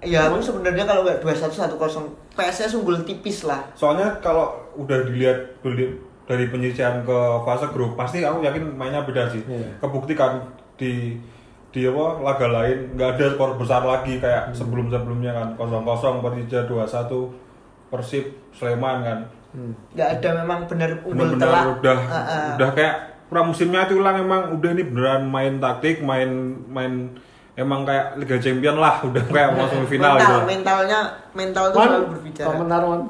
[0.00, 3.62] ya aku sebenarnya kalau nggak dua satu satu kosong PSS unggul tipis lah.
[3.72, 9.26] Soalnya kalau udah dilihat dili- dari penyisian ke fase grup pasti aku yakin mainnya beda
[9.26, 9.40] sih.
[9.40, 9.80] Iya.
[9.80, 10.44] kebuktikan
[10.76, 11.16] di
[11.68, 15.48] di apa laga lain nggak ada skor besar lagi kayak sebelum sebelumnya kan.
[15.54, 17.30] Kosong kosong Persija dua satu
[17.88, 19.18] Persib Sleman kan.
[19.48, 19.72] Hmm.
[19.96, 21.80] nggak ada memang benar unggul telak.
[21.80, 22.48] udah Ah, ah.
[22.60, 22.94] udah kayak
[23.28, 24.42] pramusimnya itu ulang emang.
[24.52, 26.28] Udah ini beneran main taktik main
[26.68, 27.16] main
[27.58, 31.00] emang kayak Liga Champion lah udah kayak masuk final mental gitu mentalnya
[31.34, 33.02] mental itu selalu berbicara komentar Wan.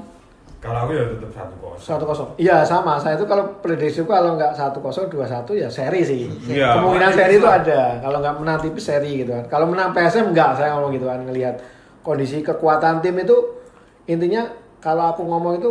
[0.58, 1.86] Kalau aku ya tetap satu kosong.
[1.86, 2.28] Satu kosong.
[2.34, 2.98] Iya sama.
[2.98, 6.26] Saya itu kalau prediksi kalau nggak satu kosong dua satu ya seri sih.
[6.50, 6.82] Iya.
[6.82, 8.02] Kemungkinan seri itu ada.
[8.02, 9.46] Kalau nggak menang tipis seri gitu kan.
[9.46, 11.62] Kalau menang PSM enggak saya ngomong gitu kan ngelihat
[12.02, 13.38] kondisi kekuatan tim itu
[14.10, 14.50] intinya
[14.82, 15.70] kalau aku ngomong itu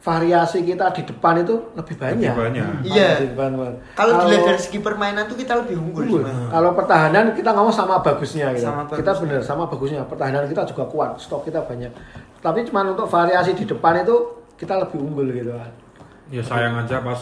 [0.00, 2.30] variasi kita di depan itu lebih banyak.
[2.30, 2.66] Lebih banyak.
[2.86, 3.10] Iya.
[3.18, 3.74] Di depan, Bang.
[3.98, 6.02] Kalau dilihat dari segi permainan tuh kita lebih unggul.
[6.06, 6.22] Unggul.
[6.26, 8.70] Kalau pertahanan kita ngomong sama bagusnya gitu.
[8.70, 9.22] Sama kita bagusnya.
[9.26, 10.00] bener sama bagusnya.
[10.06, 11.90] Pertahanan kita juga kuat, stok kita banyak.
[12.38, 14.16] Tapi cuma untuk variasi di depan itu
[14.54, 15.72] kita lebih unggul gitu kan.
[16.30, 17.20] Ya sayang aja pas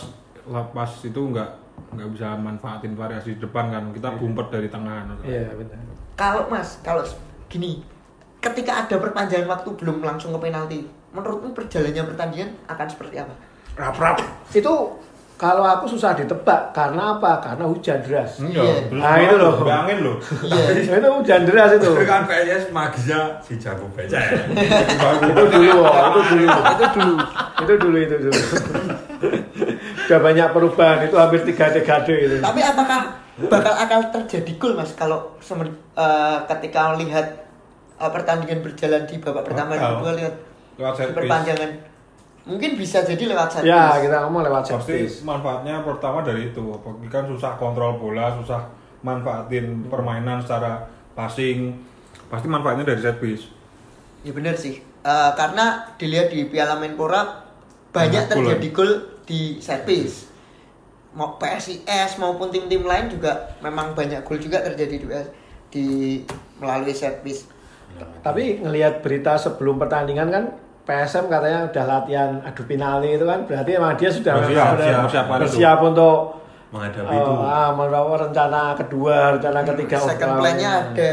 [0.76, 1.50] pas itu nggak
[1.96, 3.82] nggak bisa manfaatin variasi di depan kan.
[3.96, 5.08] Kita bumpet dari tengah.
[5.24, 5.80] Iya benar.
[6.14, 7.02] Kalau Mas, kalau
[7.50, 7.82] gini,
[8.38, 13.34] ketika ada perpanjangan waktu belum langsung ke penalti, menurutmu perjalannya pertandingan akan seperti apa?
[13.78, 14.18] Rap rap.
[14.50, 14.98] Itu
[15.34, 17.38] kalau aku susah ditebak karena apa?
[17.42, 18.38] Karena hujan deras.
[18.42, 18.90] Iya.
[18.90, 19.54] belum Nah, itu loh.
[19.62, 20.16] Udah angin loh.
[20.42, 20.62] Iya.
[20.98, 21.90] itu hujan deras itu.
[21.90, 24.22] Tapi kan PSS magisnya si jago becek.
[25.22, 26.46] itu dulu, oh, itu dulu.
[26.50, 27.14] itu dulu.
[27.62, 28.40] itu dulu itu dulu.
[30.04, 32.36] Udah banyak perubahan itu hampir tiga dekade itu.
[32.42, 33.00] Tapi apakah
[33.50, 37.26] bakal akan terjadi gol Mas kalau semen- eh, ketika melihat
[37.98, 40.34] eh, pertandingan berjalan di babak pertama dan kedua lihat
[40.78, 41.14] Lewat piece.
[41.14, 41.70] perpanjangan?
[42.44, 46.60] Mungkin bisa jadi lewat set Ya, kita ngomong lewat set Pasti manfaatnya pertama dari itu.
[47.08, 48.68] Kan susah kontrol bola, susah
[49.00, 50.84] manfaatin permainan secara
[51.16, 51.72] passing.
[52.28, 53.48] Pasti manfaatnya dari set piece.
[54.24, 54.84] Ya benar sih.
[55.04, 57.44] Eh, karena dilihat di Piala Menpora
[57.92, 58.92] banyak terjadi gol
[59.28, 60.28] di set piece.
[61.14, 65.06] Mau PSIS maupun tim-tim lain juga memang banyak gol juga terjadi di,
[65.70, 65.86] di
[66.60, 67.48] melalui set piece.
[68.24, 70.44] Tapi ngelihat berita sebelum pertandingan kan
[70.84, 75.02] PSM katanya udah latihan adu penalti itu kan berarti emang dia sudah Bersiap, siap, sudah
[75.02, 75.42] persiapan itu.
[75.48, 76.18] bersiap untuk
[76.74, 77.32] Menghadapi oh, itu.
[77.40, 77.70] ah,
[78.18, 79.96] rencana kedua, rencana ketiga.
[79.96, 81.12] Second plan-nya ada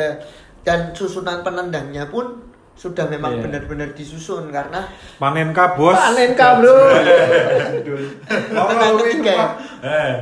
[0.61, 3.41] dan susunan penendangnya pun sudah memang Iya.
[3.45, 4.89] benar-benar disusun karena
[5.21, 5.93] Panenka bos.
[5.93, 6.73] Panenka bro.
[8.51, 9.47] Menang ketiga ya?
[9.81, 10.13] Eh,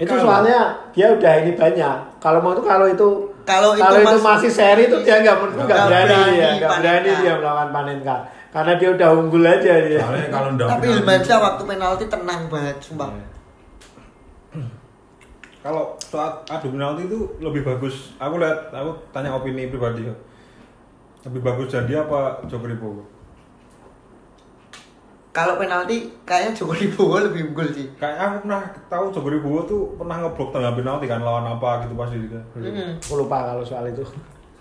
[0.00, 0.60] itu soalnya
[0.96, 1.96] dia udah ini banyak.
[2.16, 3.08] Kalau mau kalau itu
[3.46, 6.48] Kalau itu kalau itu mas- masih seri itu dia nggak nggak Nggak berani, berani ya,
[6.58, 8.16] nggak berani dia melawan Panenka
[8.54, 10.00] karena dia udah unggul aja dia.
[10.00, 13.10] soalnya kalau ndak tapi Ilmansyah waktu penalti tenang banget sumpah.
[15.66, 18.14] Kalau saat adu penalti itu lebih bagus.
[18.22, 20.06] Aku lihat, aku tanya opini pribadi.
[20.06, 20.14] ya.
[21.26, 23.02] Lebih bagus jadi apa Joko Wibowo?
[25.34, 27.90] Kalau penalti kayaknya Joko Wibowo lebih unggul sih.
[27.98, 31.98] Kayak aku pernah tahu Joko Wibowo tuh pernah ngeblok tengah penalti kan lawan apa gitu
[31.98, 32.38] pasti juga.
[32.54, 33.02] Mm.
[33.02, 34.06] Aku lupa kalau soal itu.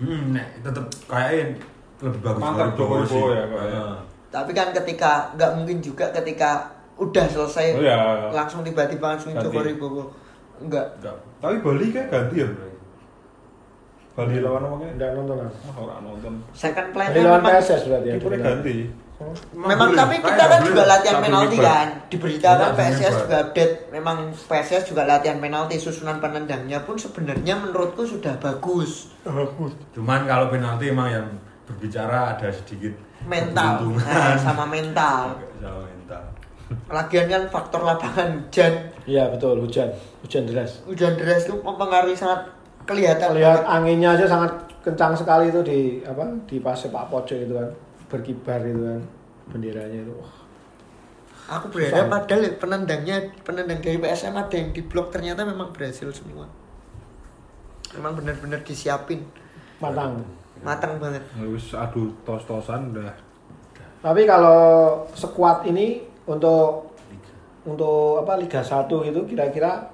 [0.02, 1.56] Hmm, nek tetep kayaknya
[2.02, 3.36] lebih bagus Mantap Joko Joko Wibowo Wibowo sih.
[3.36, 3.80] ya, kayaknya.
[3.80, 3.98] Heeh.
[4.28, 6.52] Tapi kan ketika nggak mungkin juga ketika
[6.96, 7.98] udah selesai Oh, iya.
[8.32, 9.44] langsung tiba-tiba langsung Ganti.
[9.48, 10.04] Joko Wibowo.
[10.60, 10.86] Enggak.
[11.00, 11.16] Enggak.
[11.40, 12.48] Tapi Bali kayak ganti ya.
[14.16, 14.94] Bali lawan apa kayak?
[14.96, 15.36] Udah nonton
[15.76, 16.34] orang nonton.
[16.56, 18.16] Second Dari plan-nya lawan memang PSS berarti ya.
[18.40, 18.78] Ganti.
[19.56, 19.96] Memang boleh.
[19.96, 20.68] tapi kita kan boleh.
[20.68, 21.88] juga latihan penalti kan.
[22.12, 23.74] Diberitakan Enggak, PSS juga update.
[23.92, 29.12] Memang PSS juga latihan penalti susunan penendangnya pun sebenarnya menurutku sudah bagus.
[29.92, 31.28] Cuman kalau penalti emang yang
[31.66, 32.94] berbicara ada sedikit
[33.26, 35.34] Mental nah, sama mental.
[35.62, 36.22] sama mental.
[36.90, 38.74] Lagian kan faktor lapangan hujan.
[39.06, 39.90] Iya betul hujan,
[40.22, 40.82] hujan deras.
[40.86, 42.50] Hujan deras itu mempengaruhi sangat
[42.86, 43.38] kelihatan.
[43.38, 44.54] Lihat anginnya aja sangat
[44.86, 47.70] kencang sekali itu di apa di pas sepak pojok itu kan
[48.10, 49.02] berkibar itu kan
[49.50, 50.14] benderanya itu.
[50.14, 50.36] Wah,
[51.46, 56.50] Aku berharap padahal ya penendangnya penendang dari PSM ada yang diblok ternyata memang berhasil semua.
[57.94, 59.22] Memang benar-benar disiapin
[59.80, 60.24] matang.
[60.64, 61.24] matang banget.
[61.36, 63.12] Terus adu tos-tosan udah.
[64.02, 66.94] Tapi kalau sekuat ini untuk
[67.66, 69.90] untuk apa Liga 1 itu kira-kira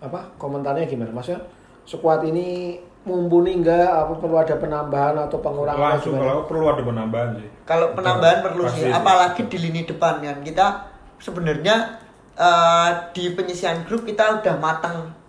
[0.00, 1.12] apa komentarnya gimana?
[1.12, 1.44] Maksudnya
[1.84, 7.30] sekuat ini mumpuni enggak apa perlu ada penambahan atau pengurangan Langsung kalau perlu ada penambahan
[7.38, 7.48] sih.
[7.62, 10.38] Kalau penambahan perlu sih, apalagi di lini depan kan.
[10.42, 10.66] Kita
[11.22, 11.76] sebenarnya
[12.34, 15.21] eh, di penyisian grup kita udah matang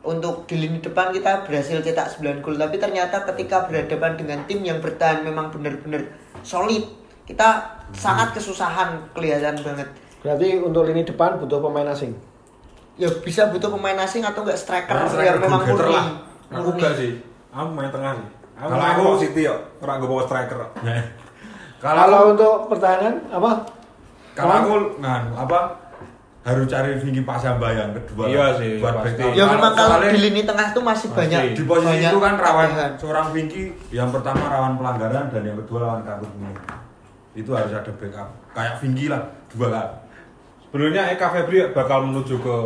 [0.00, 4.60] untuk di lini depan kita berhasil cetak 9 gol tapi ternyata ketika berhadapan dengan tim
[4.60, 6.08] yang bertahan memang benar-benar
[6.40, 6.88] solid
[7.22, 7.48] kita
[7.90, 9.88] sangat kesusahan kelihatan banget
[10.20, 12.12] Berarti untuk lini depan butuh pemain asing.
[12.94, 16.06] ya bisa butuh pemain asing atau enggak striker Nah, striker yang memang murni lah.
[16.50, 17.16] Aku enggak sih.
[17.48, 18.26] Aku main tengah sih.
[18.54, 20.60] Aku Kalau main aku- City yo, ora gue bawa striker.
[21.80, 23.50] Kalau Kalau untuk pertahanan apa?
[24.30, 25.58] kalau aku nganu apa
[26.40, 29.20] harus cari Vicky Pasamba yang kedua Iya sih, buat pasti.
[29.36, 31.20] ya memang kalau di lini tengah tuh masih Pasti.
[31.20, 32.90] banyak di posisi banyak itu kan rawan tambahan.
[32.96, 36.56] seorang Vicky yang pertama rawan pelanggaran dan yang kedua rawan kartu kuning
[37.36, 38.28] itu harus ada backup.
[38.56, 39.22] Kayak Vicky lah
[39.52, 39.88] dua kan
[40.64, 42.56] Sebenarnya Eka Febri bakal menuju ke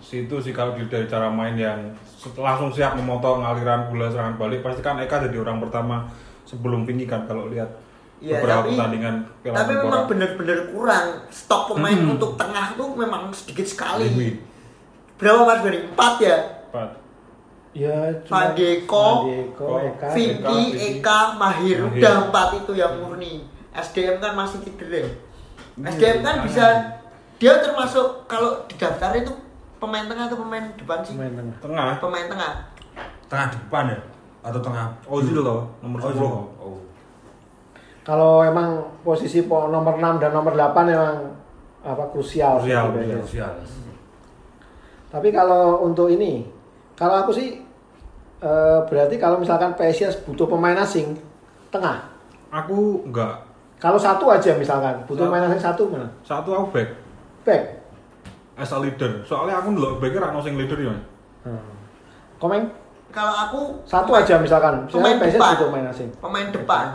[0.00, 1.92] situ sih kalau dari cara main yang
[2.34, 4.64] langsung siap memotong aliran bola serangan balik.
[4.64, 6.08] Pasti kan Eka jadi orang pertama
[6.48, 7.68] sebelum Pinky kan kalau lihat
[8.20, 9.84] Iya, beberapa tapi- pertandingan Piala tapi Menpora.
[9.86, 14.36] memang benar-benar kurang stok pemain untuk tengah tuh memang sedikit sekali Limit.
[15.16, 15.78] berapa mas Beri?
[15.86, 16.36] empat ya
[16.68, 16.90] Empat.
[17.70, 20.42] Ya Fadeko, Fadeko, Eka, Vicky,
[20.74, 20.98] Vicky.
[20.98, 21.96] Eka, Mahir, Mahir.
[21.96, 25.00] udah empat itu yang murni SDM kan masih cedera.
[25.00, 26.66] Iya, SDM kan bisa
[27.38, 29.30] dia termasuk kalau didaftar itu
[29.78, 31.14] pemain tengah atau pemain depan sih?
[31.14, 31.56] Main tengah.
[31.58, 31.90] Tengah.
[31.96, 32.52] Pemain tengah.
[33.26, 33.98] Tengah depan ya?
[34.42, 34.86] Atau tengah?
[35.06, 36.20] Ozil loh, nomor Ozil.
[36.20, 36.26] 10.
[36.58, 36.76] Oh.
[38.10, 41.30] Kalau emang posisi po- nomor 6 dan nomor 8 emang
[41.80, 42.58] apa krusial.
[42.58, 43.16] Krusial, sebenarnya.
[43.22, 43.52] Sosial.
[45.08, 46.42] Tapi kalau untuk ini,
[46.92, 47.62] kalau aku sih
[48.40, 51.14] eh, berarti kalau misalkan PSIS butuh pemain asing
[51.68, 52.02] tengah.
[52.50, 53.46] Aku enggak.
[53.76, 55.30] Kalau satu aja misalkan butuh Satu.
[55.30, 56.08] pemain asing satu mana?
[56.20, 56.88] Satu aku back
[57.40, 57.62] Back.
[58.56, 59.22] as a leader.
[59.22, 60.92] Soalnya aku ndelok back ra ono sing leader ya.
[61.46, 61.62] Hmm.
[62.36, 62.66] Komeng
[63.08, 64.74] Kalau aku satu pemain- aja misalkan.
[64.88, 65.50] pemain PSIS depan.
[65.54, 66.08] butuh pemain asing.
[66.16, 66.86] Pemain depan.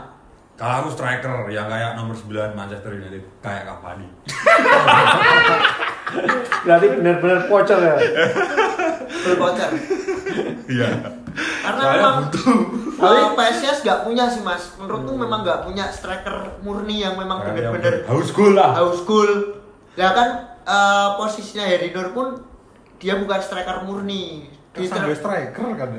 [0.55, 4.07] Kalau aku striker yang kayak nomor 9 Manchester United kayak Cavani.
[6.63, 7.95] Berarti benar-benar pocer ya.
[9.27, 9.71] Berbocor.
[10.71, 10.89] Iya.
[11.35, 12.57] Karena Saya memang butuh.
[13.03, 14.79] uh, PSIS nggak punya sih mas.
[14.79, 18.71] Menurutku memang nggak punya striker murni yang memang benar-benar haus gol lah.
[18.79, 19.59] haus gol.
[19.99, 22.27] Ya kan uh, posisinya Harry Nur pun
[22.95, 24.47] dia bukan striker murni.
[24.75, 25.89] Kan ter- striker kan.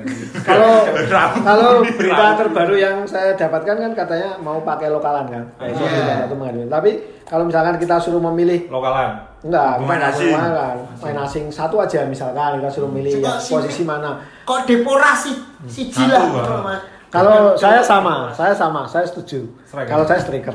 [0.45, 0.73] Kalau
[1.49, 5.45] kalau berita terbaru yang saya dapatkan kan katanya mau pakai lokalan kan.
[5.57, 6.69] PSIS Iya.
[6.69, 6.91] Tapi
[7.25, 9.17] kalau misalkan kita suruh memilih Lokalan.
[9.41, 10.33] Enggak, Pemain bukan asing.
[10.35, 10.77] lokalan.
[10.99, 14.21] Pemain asing satu aja misalkan kita suruh milih sih, posisi mana.
[14.45, 15.33] Kok deporasi
[15.65, 16.79] siji Satu, lah.
[17.09, 19.47] Kalau saya sama, saya sama, saya setuju.
[19.73, 20.53] Kalau saya striker.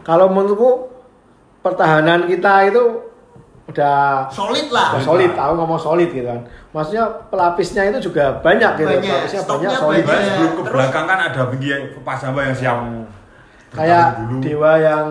[0.00, 0.88] Kalau menurutku
[1.60, 2.82] pertahanan kita itu
[3.64, 4.92] udah Solid lah.
[4.92, 6.40] udah solid, aku ngomong solid gitu kan.
[6.70, 8.88] Maksudnya pelapisnya itu juga banyak gitu.
[8.90, 10.04] Banyak, Pelapisnya stoknya banyak solid.
[10.04, 10.24] banyak.
[10.26, 12.76] Sebelum ke Terus- belakang kan ada pinggir pas sama yang siap.
[13.70, 14.38] Kayak Dulu.
[14.38, 15.06] Dewa yang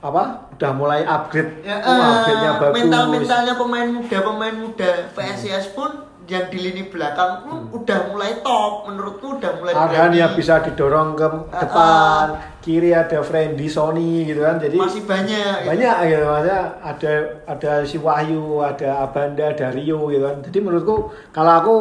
[0.00, 0.22] apa?
[0.54, 1.50] Udah mulai upgrade.
[1.60, 2.74] Ya, Wah, upgrade-nya bagus.
[2.74, 5.90] mental mentalnya pemain muda pemain muda PSIS pun
[6.30, 11.12] yang di lini belakang pun udah mulai top menurutku udah mulai Arhan ya bisa didorong
[11.12, 12.26] ke Ah, depan,
[12.60, 14.56] kiri ada Friendly Sony gitu kan.
[14.56, 15.68] Jadi masih banyak gitu.
[15.68, 17.12] banyak gitu maksudnya ada
[17.44, 20.96] ada si Wahyu ada Abanda ada Rio gitu kan jadi menurutku
[21.28, 21.74] kalau aku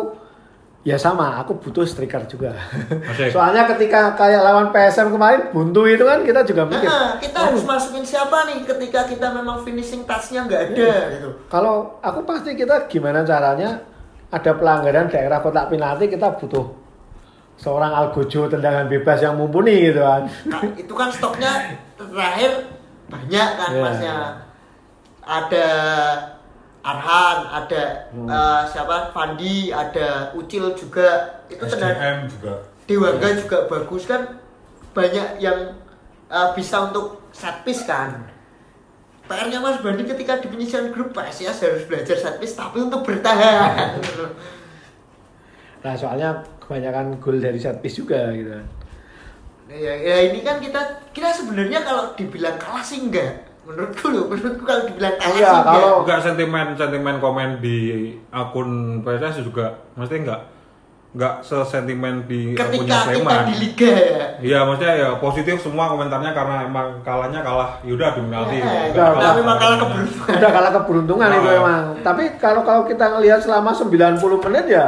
[0.80, 2.56] ya sama aku butuh striker juga
[3.06, 3.30] Asik.
[3.36, 7.62] soalnya ketika kayak lawan PSM kemarin buntu itu kan kita juga mikir Nah, kita harus
[7.64, 11.30] masukin siapa nih ketika kita memang finishing touch-nya nggak ada gitu.
[11.46, 13.84] kalau aku pasti kita gimana caranya
[14.30, 16.70] ada pelanggaran daerah kotak penalti kita butuh
[17.56, 22.70] seorang Algojo tendangan bebas yang mumpuni gitu kan Nah, itu kan stoknya terakhir
[23.10, 23.82] banyak kan Iya.
[23.82, 24.16] masnya.
[25.20, 25.68] Ada
[26.80, 27.84] Arhan, ada
[28.16, 28.30] Hmm.
[28.30, 31.42] eh, siapa Fandi, ada Ucil juga.
[31.52, 32.54] Itu tendangan SDM juga.
[32.88, 34.22] Dewaga juga bagus kan
[34.90, 35.78] banyak yang
[36.26, 38.26] uh, bisa untuk set piece kan
[39.30, 44.02] PR-nya Mas Bandi ketika di penyisian grup PSIS harus belajar set piece tapi untuk bertahan.
[45.80, 48.52] Nah soalnya kebanyakan gol dari set piece juga gitu.
[48.52, 48.66] Kan
[49.72, 53.48] ya, ya ini kan kita kita sebenarnya kalau dibilang kalah sih enggak.
[53.64, 55.72] Menurutku loh menurutku kalau dibilang kalah Iya, sih enggak.
[55.72, 57.78] kalau- Enggak sentimen sentimen komen di
[58.28, 60.42] akun PSS juga mesti enggak
[61.10, 63.42] enggak sesentimen di ketika kita Sleman.
[63.48, 67.82] di liga ya Iya, maksudnya ya positif semua komentarnya karena emang kalahnya kalah.
[67.82, 68.58] Yaudah adu penalti.
[68.58, 69.34] Nah, enggak.
[69.36, 71.60] memang kalah keberuntungan udah kalah keberuntungan itu Oh.
[71.60, 74.86] emang tapi kalau kalau kita ngelihat selama 90 menit ya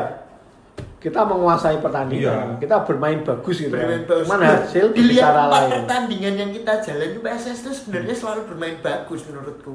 [0.98, 2.62] kita menguasai pertandingan Iya.
[2.62, 4.22] kita bermain bagus gitu Bermain bagus.
[4.24, 8.78] cuman hasil dilihat bicara empat lain pertandingan yang kita jalani PSS itu sebenarnya selalu bermain
[8.80, 9.74] bagus menurutku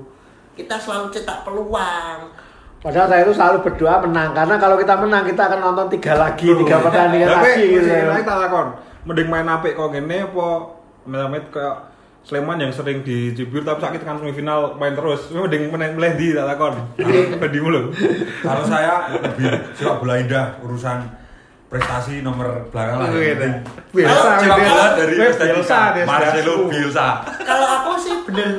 [0.55, 2.31] kita selalu cetak peluang
[2.81, 6.47] padahal saya itu selalu berdoa menang karena kalau kita menang kita akan nonton tiga lagi
[6.47, 8.07] tiga pertandingan Tapi lagi gitu gitu.
[8.07, 8.67] lagi tak lakon.
[9.07, 10.47] Mending main apik kok ngene apa
[11.07, 11.77] main kayak
[12.27, 15.31] Sleman yang sering dicibir tapi sakit kan semifinal main terus.
[15.31, 16.75] Mending main milih di tak lakon.
[16.99, 17.95] Di mulu.
[18.43, 19.47] Kalau saya lebih
[19.79, 21.07] sepak bola indah urusan
[21.71, 23.09] prestasi nomor belakang lah.
[23.95, 24.87] Bola
[25.39, 25.81] Bielsa.
[25.95, 26.55] dari Marcelo.
[26.67, 27.09] Bielsa.
[27.47, 28.59] kalau aku sih bener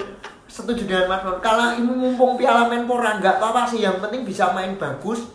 [0.58, 4.50] setuju dengan Mas Mon kalau ini mumpung Piala Menpora nggak apa-apa sih yang penting bisa
[4.58, 5.30] main bagus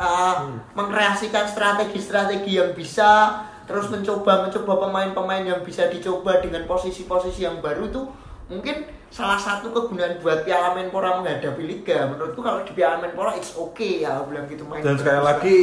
[0.00, 7.60] uh, mengkreasikan strategi-strategi yang bisa terus mencoba mencoba pemain-pemain yang bisa dicoba dengan posisi-posisi yang
[7.60, 8.02] baru itu
[8.48, 13.52] mungkin salah satu kegunaan buat Piala Menpora menghadapi Liga menurutku kalau di Piala Menpora it's
[13.52, 15.56] okay ya bilang gitu main Dan sekali lagi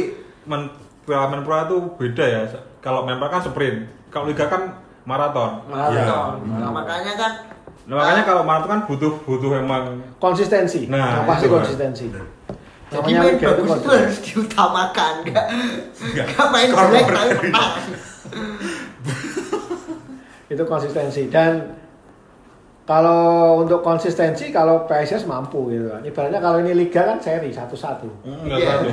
[0.46, 0.70] men
[1.02, 2.40] Piala Menpora itu beda ya.
[2.78, 5.66] Kalau Menpora kan sprint, kalau Liga kan maraton.
[5.66, 6.46] Maraton.
[6.46, 6.62] Iya.
[6.62, 7.32] Nah, makanya kan
[7.82, 11.54] Nah, makanya kalau maraton kan butuh butuh emang konsistensi Nah, yang pasti itu kan.
[11.58, 12.04] konsistensi
[12.90, 15.46] Jadi main bagus itu harus diutamakan, enggak
[16.02, 16.24] Enggak.
[16.26, 17.72] enggak main jelek tapi menang.
[20.50, 21.76] itu konsistensi dan
[22.82, 28.06] kalau untuk konsistensi kalau PSS mampu gitu kan ibaratnya kalau ini liga kan seri satu-satu
[28.26, 28.68] enggak Iya.
[28.68, 28.90] satu.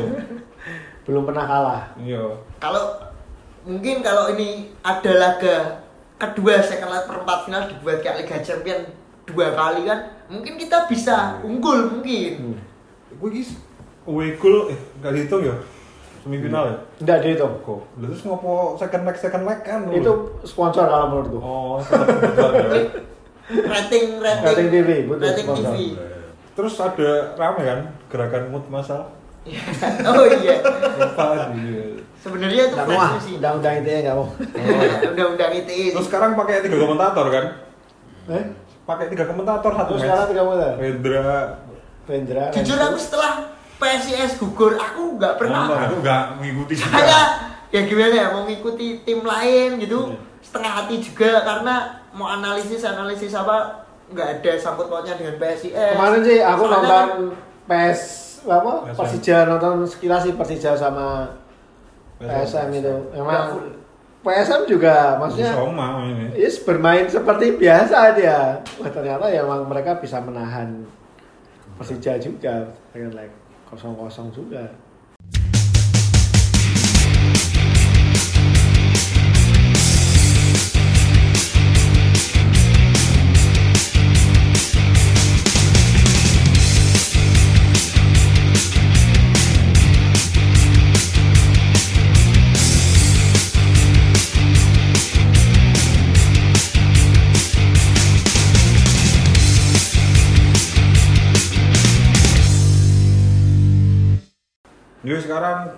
[1.05, 2.19] belum pernah kalah Iya.
[2.57, 2.81] Kalau
[3.63, 5.55] mungkin kalau ini ada laga
[6.17, 8.81] kedua second leg perempat final dibuat kayak Liga Champion
[9.27, 12.57] dua kali kan mungkin kita bisa unggul mungkin
[13.17, 13.57] Gue gis,
[14.05, 15.55] away goal, eh nggak dihitung ya?
[16.21, 16.75] Semifinal ya?
[17.01, 17.53] Enggak dihitung.
[17.65, 17.81] Kok?
[17.97, 19.89] Lalu terus ngopo second leg second leg kan?
[19.89, 21.25] Itu sponsor kalau.
[21.41, 22.63] Oh, salah kebetulan ya.
[23.47, 25.71] rating rating Rating TV, betul, rating sponsor.
[25.73, 25.95] TV
[26.53, 27.09] Terus ada
[27.39, 27.79] rame kan
[28.11, 29.01] gerakan mood masal.
[30.11, 31.87] oh iya Apa dia?
[32.27, 34.27] Sebenarnya itu Enggak mau ah, sih undang-undang ITE enggak mau.
[35.15, 37.45] undang-undang ITE Terus sekarang pakai tiga komentator kan?
[38.27, 38.43] Eh?
[38.83, 40.07] Pakai tiga komentator satu Terus match.
[40.11, 40.71] sekarang tiga mulai.
[40.75, 41.31] Rendra,
[42.07, 42.45] Rendra.
[42.51, 43.31] jujur aku setelah
[43.77, 45.87] PSIS gugur aku nggak pernah.
[45.87, 46.91] Aku nggak mengikuti juga.
[46.99, 47.21] saya
[47.67, 53.35] ya gimana ya mau ngikuti tim lain gitu setengah hati juga karena mau analisis analisis
[53.35, 57.09] apa nggak ada sangkut pautnya dengan PSIS Kemarin sih aku Soalnya nonton kan
[57.67, 58.01] PS
[58.47, 58.73] apa.
[58.95, 61.27] Persija nonton sekilas sih Persija sama
[62.21, 62.95] PSM itu.
[63.13, 63.73] Emang.
[64.27, 66.35] PSM juga maksudnya Soma ini.
[66.35, 68.59] Yes, bermain seperti biasa dia.
[68.75, 70.83] Wah, ternyata ya emang mereka bisa menahan
[71.79, 73.31] Persija juga dengan like
[73.71, 74.67] kosong-kosong juga.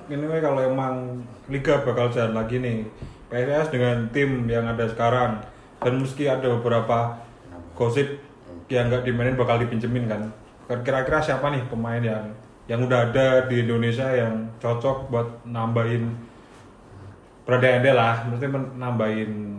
[0.10, 2.82] Weh, kalau emang liga bakal jalan lagi nih.
[3.30, 5.38] PSS dengan tim yang ada sekarang
[5.78, 7.22] dan meski ada beberapa
[7.78, 8.18] gosip
[8.74, 10.34] yang nggak dimainin bakal dipinjemin kan.
[10.66, 12.26] Kira-kira siapa nih pemain yang
[12.66, 16.10] yang udah ada di Indonesia yang cocok buat nambahin
[17.46, 18.46] berandai-andai lah, mesti
[18.78, 19.59] nambahin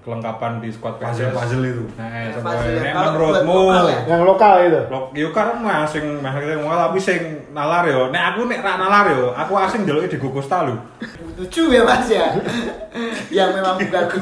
[0.00, 1.28] kelengkapan di squad PSS.
[1.36, 1.84] Puzzle-puzzle itu.
[2.00, 2.80] Nah, Ya, sampai puzzle ya.
[2.80, 3.98] nek Kalau menurutmu ya?
[4.08, 4.80] Yang lokal itu.
[4.88, 7.20] Lok, yo kan mah sing meh sing mau tapi sing
[7.52, 8.08] nalar yo.
[8.08, 10.76] Nek aku nek ra nalar yo, aku asing ndeloki di Gugusta lho.
[11.40, 12.36] lucu ya mas ya
[13.40, 14.20] yang memang bukan tim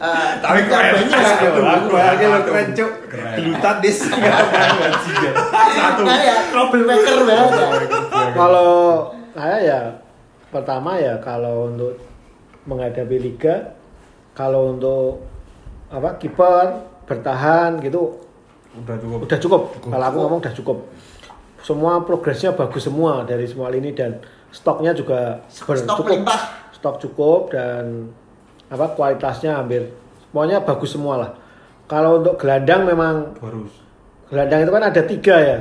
[0.00, 0.96] uh, Tapi keren.
[0.96, 2.90] banyak Aku aja lo keren cuk.
[3.12, 3.32] Keren.
[3.36, 3.98] Gelutan dis.
[5.76, 7.68] satu nah, ya troublemaker banget ya
[8.32, 8.72] Kalau
[9.36, 9.80] saya ya
[10.48, 12.00] pertama ya kalau untuk
[12.64, 13.76] menghadapi liga,
[14.38, 15.26] kalau untuk
[15.90, 16.66] apa kiper
[17.02, 18.14] bertahan gitu
[18.78, 19.18] Udah cukup.
[19.26, 19.62] udah cukup.
[19.82, 20.78] Kalau aku ngomong udah cukup.
[21.58, 24.22] Semua progresnya bagus semua dari semua lini dan
[24.54, 26.04] stoknya juga Stok cukup.
[26.06, 26.40] melimpah.
[26.70, 28.14] Stok cukup dan
[28.70, 29.90] apa kualitasnya hampir
[30.30, 31.30] semuanya bagus semua lah.
[31.88, 33.72] Kalau untuk gelandang memang Harus.
[34.30, 35.58] gelandang itu kan ada tiga ya.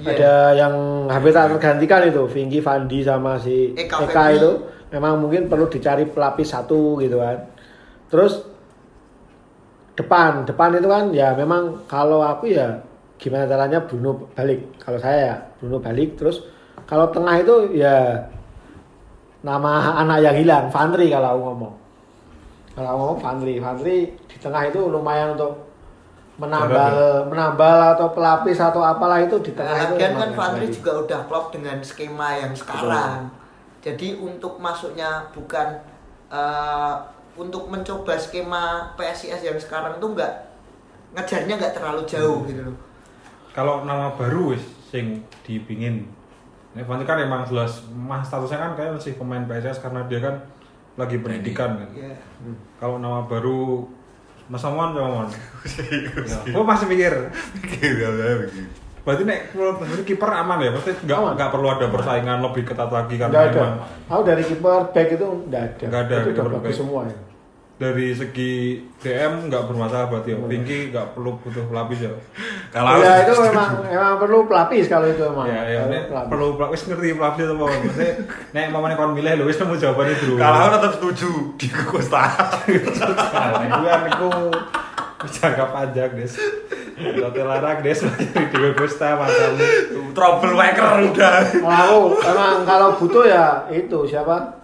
[0.00, 0.10] Iya.
[0.12, 0.74] Ada yang
[1.08, 4.50] hampir tak tergantikan itu, Vinky, Fandi sama si Eka Eka, itu
[4.90, 7.36] memang mungkin perlu dicari pelapis satu gitu kan.
[8.10, 8.42] Terus
[9.94, 12.74] depan, depan itu kan ya memang kalau aku ya
[13.16, 14.60] gimana caranya Bruno balik.
[14.82, 16.42] Kalau saya ya Bruno balik terus
[16.90, 18.18] kalau tengah itu ya
[19.46, 21.74] nama anak yang hilang, Fandri kalau aku ngomong.
[22.74, 23.96] Kalau aku ngomong Fandri, Fandri
[24.26, 25.70] di tengah itu lumayan untuk
[26.40, 30.72] menambal menambal atau pelapis atau apalah itu di tengah itu Lagian kan baik.
[30.72, 33.28] juga udah klop dengan skema yang sekarang.
[33.84, 35.84] Jadi untuk masuknya bukan
[36.32, 36.94] eh,
[37.40, 40.32] untuk mencoba skema PSIS yang sekarang tuh nggak
[41.16, 42.76] ngejarnya nggak terlalu jauh gitu loh.
[43.56, 44.62] Kalau nama baru wis
[44.92, 46.04] sing dipingin.
[46.70, 50.36] Fandi kan emang jelas mah statusnya kan kayak masih pemain PSS karena dia kan
[50.94, 51.88] lagi pendidikan kan.
[51.96, 52.14] Iya.
[52.78, 53.88] Kalau nama baru
[54.46, 55.28] Mas Amon sama Mon.
[56.30, 57.10] Ya, Gua masih mikir.
[57.58, 58.70] Gitu, begitu.
[59.00, 63.16] Berarti nek menurut kiper aman ya, pasti nggak nggak perlu ada persaingan lebih ketat lagi
[63.16, 63.60] karena Nggak ada.
[63.64, 63.74] memang
[64.12, 65.84] Aku dari kiper back itu nggak ada.
[65.88, 67.16] Nggak ada, Itu udah bagus semua ya.
[67.80, 70.38] Dari segi DM nggak bermasalah berarti ya.
[70.44, 72.12] Pinky nggak perlu butuh pelapis ya.
[72.68, 75.48] Kalau ya itu memang memang perlu pelapis kalau itu emang.
[75.48, 76.28] Ya, ya, Perlu nek pelapis.
[76.28, 77.64] perlu pelapis ngerti pelapis itu apa?
[77.64, 78.12] Maksudnya
[78.52, 80.34] nek mamane kon milih lho wis nemu jawabannya dulu.
[80.36, 81.68] kalau aku tetap setuju di.
[81.72, 84.28] Nah, itu kan aku
[85.40, 86.32] jangka panjang des.
[87.00, 89.64] Hotel larang des di Gusta masamu.
[90.12, 91.34] Troublemaker udah.
[91.48, 94.59] Kalau aku emang kalau butuh ya itu siapa?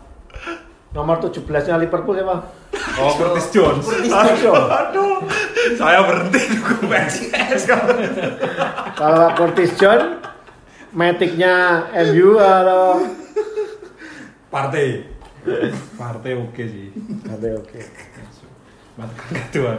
[0.97, 2.37] Nomor 17-nya Liverpool siapa?
[2.97, 3.85] Oh, Curtis Jones.
[3.85, 4.57] Curtis Aduh.
[4.57, 5.17] Aduh,
[5.77, 7.93] saya berhenti dukung PSIS kalau
[8.97, 10.25] Kalau Curtis John,
[10.97, 13.05] Matic-nya MU atau
[14.49, 15.05] partai.
[16.01, 16.89] Partai oke sih.
[17.29, 17.81] Oke oke.
[18.97, 19.79] Matakan ketuan.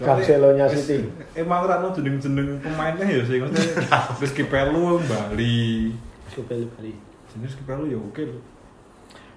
[0.00, 1.04] Cancelo-nya City.
[1.36, 3.86] Emang rano jeneng-jeneng pemainnya ya sih maksudnya
[4.24, 5.92] Rizky Pelu Bali.
[6.32, 6.96] Supel Bali.
[7.36, 8.55] Jenis Rizky Pelu ya oke loh.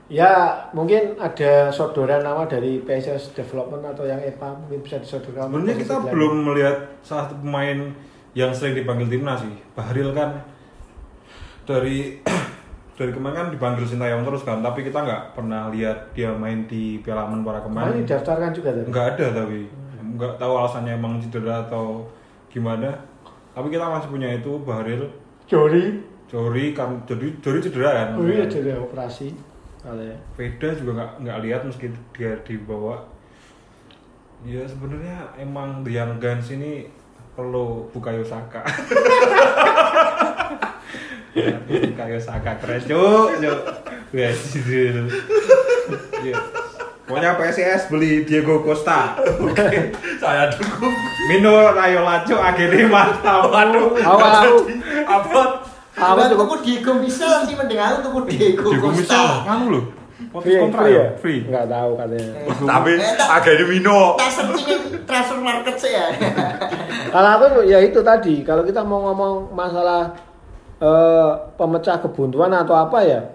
[0.09, 5.53] Ya mungkin ada sodoran nama dari PSS Development atau yang EPA mungkin bisa disodorkan.
[5.53, 7.93] Sebenarnya kita Posisi belum melihat salah satu pemain
[8.33, 9.53] yang sering dipanggil timnas sih.
[9.77, 10.41] Bahril kan
[11.69, 12.17] dari
[12.97, 16.97] dari kemarin kan dipanggil Sintayong terus kan, tapi kita nggak pernah lihat dia main di
[17.05, 18.05] Piala Menpora Kemarin kemarin.
[18.09, 18.89] didaftarkan juga tadi.
[18.89, 19.59] Nggak ada tapi
[20.17, 22.09] nggak tahu alasannya emang cedera atau
[22.49, 22.97] gimana.
[23.53, 25.05] Tapi kita masih punya itu Bahril,
[25.45, 26.01] Jori.
[26.25, 28.07] Jori kan jadi Jori cedera kan.
[28.17, 29.48] Oh iya jadi operasi.
[29.79, 30.17] Kali ya.
[30.35, 32.99] Veda juga nggak nggak lihat meski dia dibawa.
[34.43, 36.87] Ya sebenarnya emang The Young Guns ini
[37.35, 38.63] perlu Bukayo Saka.
[41.63, 43.59] Bukayo Saka keren cuk, cuk.
[44.09, 45.05] Wes, gitu.
[46.25, 46.35] Iya.
[47.05, 49.17] Pokoknya PSIS beli Diego Costa.
[49.17, 49.93] Oke.
[50.21, 50.93] Saya dukung.
[51.29, 53.49] Mino Rayo Laco akhirnya mantap.
[53.49, 53.97] Waduh.
[53.97, 54.65] Awal
[55.09, 55.68] Apa?
[55.99, 59.03] Aku cukup tuku Diego Misal sih mending aku tuku Diego Diego Costa.
[59.03, 59.81] Misal nganu lho.
[60.29, 60.99] Free, kontrak free ya?
[60.99, 61.07] ya?
[61.17, 61.39] Free.
[61.47, 62.31] Enggak tahu katanya.
[62.59, 63.99] Tapi Eh, agak di Mino.
[64.19, 64.29] Tak
[65.09, 66.05] transfer market sih ya.
[67.15, 70.13] Kalau aku ya itu tadi, kalau kita mau ngomong masalah
[70.77, 73.25] eh, pemecah kebuntuan atau apa ya,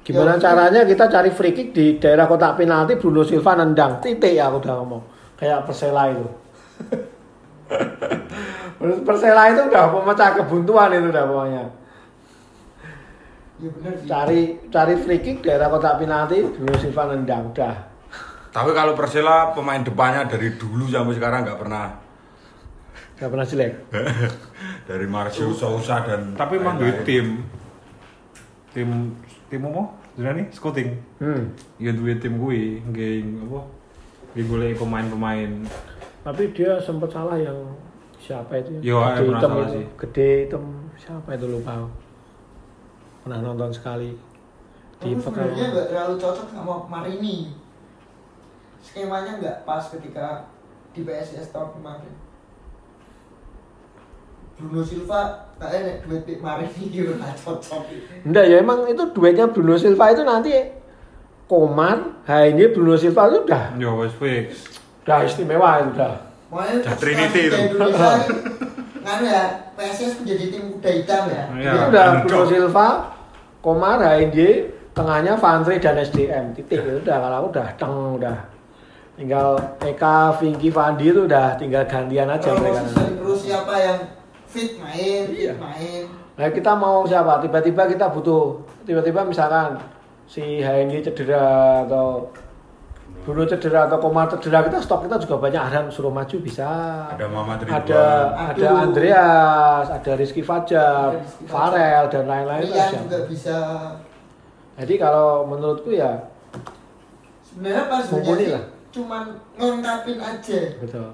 [0.00, 4.32] gimana Ya, caranya kita cari free kick di daerah kotak penalti Bruno Silva nendang titik
[4.32, 5.02] ya aku udah ngomong
[5.36, 6.24] kayak Persela itu.
[9.04, 11.64] Persela itu udah pemecah kebuntuan itu udah pokoknya.
[13.60, 14.08] Ya sih.
[14.08, 14.40] Cari
[14.72, 17.76] cari free kick daerah kotak penalti Bruno Silva nendang udah.
[18.50, 21.86] Tapi kalau Persela pemain depannya dari dulu sampai sekarang nggak pernah
[23.20, 23.72] Gak pernah jelek.
[24.88, 27.44] dari Marcio Sousa dan Tapi emang duit tim
[28.72, 29.12] tim
[29.52, 29.82] tim apa?
[30.16, 30.88] Jadi nih scouting.
[31.20, 31.42] Hmm.
[31.76, 33.60] Ya duit tim gue, nggak apa?
[34.32, 35.50] Nggak golek pemain-pemain.
[36.24, 37.56] Tapi dia sempat salah yang
[38.16, 38.80] siapa itu?
[38.80, 39.74] Yo, gede pernah hitam salah itu.
[39.76, 39.84] sih.
[40.00, 40.64] Gede hitam
[40.96, 41.72] siapa itu lupa.
[43.30, 44.10] Pernah nonton sekali
[44.98, 47.54] di sebenarnya nggak terlalu cocok sama Marini.
[48.82, 50.50] Skemanya nggak pas ketika
[50.90, 52.10] di PSIS tahun kemarin.
[54.58, 57.86] Bruno Silva kayaknya duit di Marini gitu nggak cocok.
[58.26, 60.50] Enggak ya emang itu duetnya Bruno Silva itu nanti
[61.46, 64.74] Komar, HNY Bruno Silva itu udah Ya wes fix.
[65.06, 66.18] udah istimewa itu udah.
[66.50, 67.54] Makanya Dah Trinity itu.
[67.78, 68.10] Indonesia
[69.06, 69.42] kan ya
[69.78, 71.42] PSIS menjadi tim kuda hitam ya.
[71.54, 71.70] Iya.
[71.78, 72.06] itu udah.
[72.26, 72.88] Bruno Silva,
[73.60, 78.36] Komar, HNY, tengahnya Vantre dan SDM titik itu udah kalau udah teng udah
[79.14, 82.80] tinggal Eka, Vinky, Fandi itu udah tinggal gantian aja Kalau mereka.
[82.88, 83.98] terus siapa yang
[84.46, 85.52] fit main, Iya.
[85.52, 86.02] fit main.
[86.34, 87.36] Nah kita mau siapa?
[87.38, 89.76] Tiba-tiba kita butuh tiba-tiba misalkan
[90.24, 92.32] si HNY cedera atau
[93.20, 96.66] Bruno cedera atau Komar cedera kita stok kita juga banyak Arhan suruh maju bisa
[97.10, 97.76] Ada Muhammad Ridwan.
[97.78, 98.02] ada
[98.48, 98.82] ada Aduh.
[98.82, 101.52] Andreas ada Rizky Fajar Ada Rizky Fajar.
[101.52, 103.02] Farel dan lain-lain Rian siapa?
[103.04, 103.58] juga bisa.
[104.74, 106.16] jadi kalau menurutku ya
[107.42, 108.64] Sebenarnya pas lah.
[108.90, 110.60] cuman ngelengkapin aja.
[110.78, 111.08] betul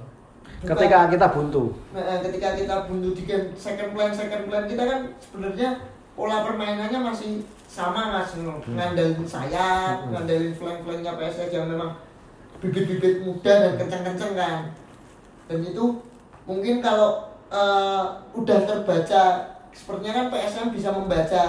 [0.57, 4.82] Bukan- ketika kita buntu Nah, ketika kita buntu di game second plan second plan kita
[4.82, 5.70] kan sebenarnya
[6.12, 8.32] pola permainannya masih sama mas
[8.64, 10.10] ngandelin sayap, Hmm.
[10.14, 11.92] ngandelin flank flanknya PSS yang memang
[12.58, 14.58] bibit-bibit muda dan kenceng-kenceng kan.
[15.46, 15.84] Dan itu
[16.44, 18.04] mungkin kalau eh,
[18.34, 19.22] udah terbaca,
[19.70, 21.42] sepertinya kan PSM bisa membaca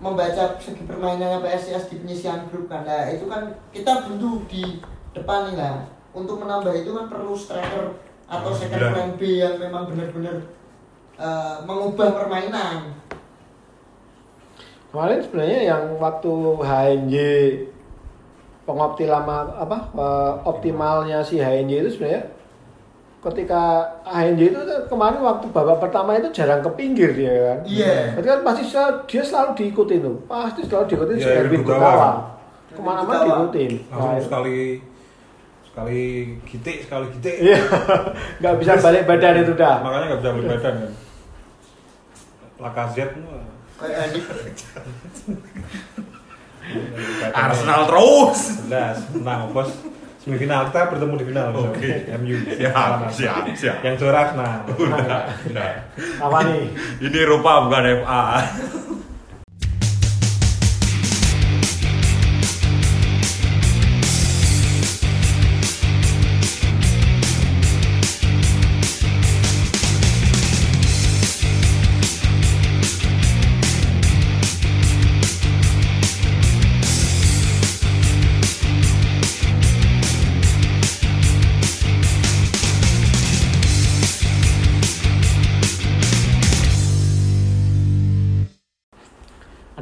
[0.00, 2.82] membaca segi permainannya PSIS di penyisian grup kan.
[2.82, 4.80] Nah itu kan kita buntu di
[5.12, 9.60] depan nih lah untuk menambah itu kan perlu striker atau Oh, second plan B yang
[9.60, 10.40] memang benar-benar
[11.20, 12.96] eh, mengubah permainan
[14.88, 16.32] Kemarin sebenarnya yang waktu
[16.64, 17.14] HNJ
[18.64, 22.22] pengoptimal apa eh, optimalnya si HNJ itu sebenarnya
[23.18, 23.62] ketika
[24.06, 27.58] HNJ itu kemarin waktu babak pertama itu jarang ke pinggir dia kan.
[27.66, 28.14] Iya.
[28.14, 30.16] Berarti kan pasti selalu, dia selalu diikutin tuh.
[30.24, 31.60] Pasti selalu diikutin si Iya, Erwin.
[32.68, 33.72] Ke mana-mana diikutin.
[33.90, 34.58] Langsung Nah, sekali
[35.68, 36.00] sekali
[36.46, 37.36] gitik sekali gitik.
[37.42, 37.58] Iya.
[38.40, 39.76] Nggak bisa balik badan itu dah.
[39.82, 40.92] Makanya nggak bisa balik badan kan.
[42.94, 43.12] Di
[47.30, 48.40] Arsenal terus.
[48.66, 49.70] Jelas, menang bos.
[50.18, 51.46] Semifinal kita bertemu di final.
[51.54, 52.10] Oke.
[52.18, 52.36] MU.
[52.58, 53.78] Siap, siap, siap.
[53.86, 54.66] Yang juara Arsenal.
[54.74, 55.72] Udah, udah.
[56.18, 56.74] Apa nih?
[57.06, 58.22] Ini Eropa bukan FA.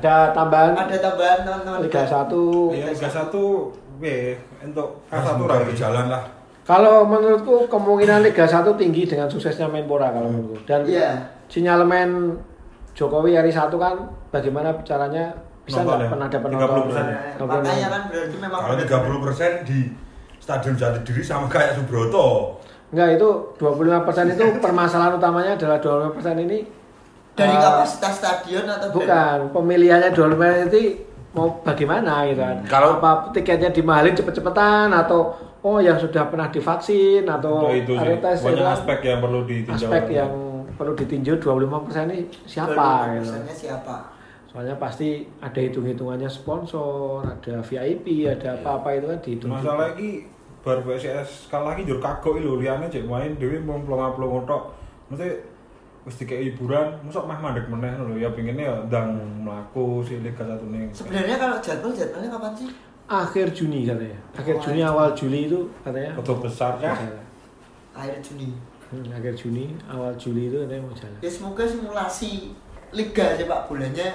[0.06, 1.78] Ada tambahan Ada tambahan teman-teman.
[1.82, 2.30] Liga 1.
[2.70, 3.34] Iya, Liga 1
[3.96, 4.24] weh
[4.62, 5.66] untuk K1 Semoga lagi.
[5.66, 6.24] berjalan lah.
[6.62, 10.62] Kalau menurutku kemungkinan Liga 1 tinggi dengan suksesnya Menpora kalau menurutku.
[10.62, 11.10] Dan Iya.
[11.46, 12.38] sinyalemen
[12.92, 13.98] Jokowi hari satu kan
[14.30, 16.08] bagaimana caranya bisa nggak ya?
[16.08, 17.04] pernah ada penonton 30%.
[17.36, 19.78] Nah, makanya kan berarti memang Kalau 30% di
[20.38, 22.56] Stadion Jatidiri sama kayak Subroto.
[22.88, 23.28] Enggak itu
[23.58, 26.58] 25% itu permasalahan utamanya adalah 25% ini
[27.36, 30.80] dari eh, kapasitas stadion atau dari- bukan pemilihannya 25% itu
[31.30, 32.56] mau bagaimana gitu kan.
[32.64, 38.00] Kalau- apa tiketnya dimahalin cepet-cepetan atau oh yang sudah pernah divaksin atau itu sih.
[38.00, 38.72] ada tes Banyak gitu kan.
[38.72, 39.76] aspek yang perlu ditinjau.
[39.76, 40.30] aspek yang
[40.72, 43.28] perlu ditinjau 25% ini siapa gitu.
[43.28, 43.96] 25%-nya siapa?
[44.46, 49.50] Soalnya pasti ada hitung-hitungannya sponsor, ada VIP, ada apa-apa itu kan dihitung.
[49.52, 50.24] Masalah iki
[50.64, 54.72] bar PSIS kalah lagi jur kagok lho liyane cek main dhewe mau plong-plong tok.
[55.06, 55.28] Mesti
[56.06, 60.46] wis dikek hiburan, mosok mah mandek meneh lho ya pinginnya ya ndang mlaku si Liga
[60.46, 60.86] 1 ning.
[60.94, 62.70] Sebenarnya kalau jadwal jadwalnya kapan sih?
[63.10, 64.18] Akhir Juni katanya.
[64.38, 66.12] Akhir Oh, Juni akhir awal Juli itu katanya.
[66.14, 66.94] Betul besarnya.
[67.90, 68.48] Akhir Juni.
[68.86, 71.18] Hmm, akhir Juni, awal Juli itu katanya mau jalan.
[71.18, 72.54] Ya semoga simulasi
[72.94, 74.08] liga sepak bolanya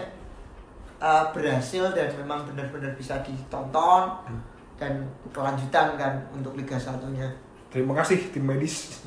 [1.04, 4.04] uh, berhasil dan memang benar-benar bisa ditonton
[4.80, 5.04] dan
[5.36, 7.28] kelanjutan kan untuk Liga satunya.
[7.72, 9.00] Terima kasih tim medis.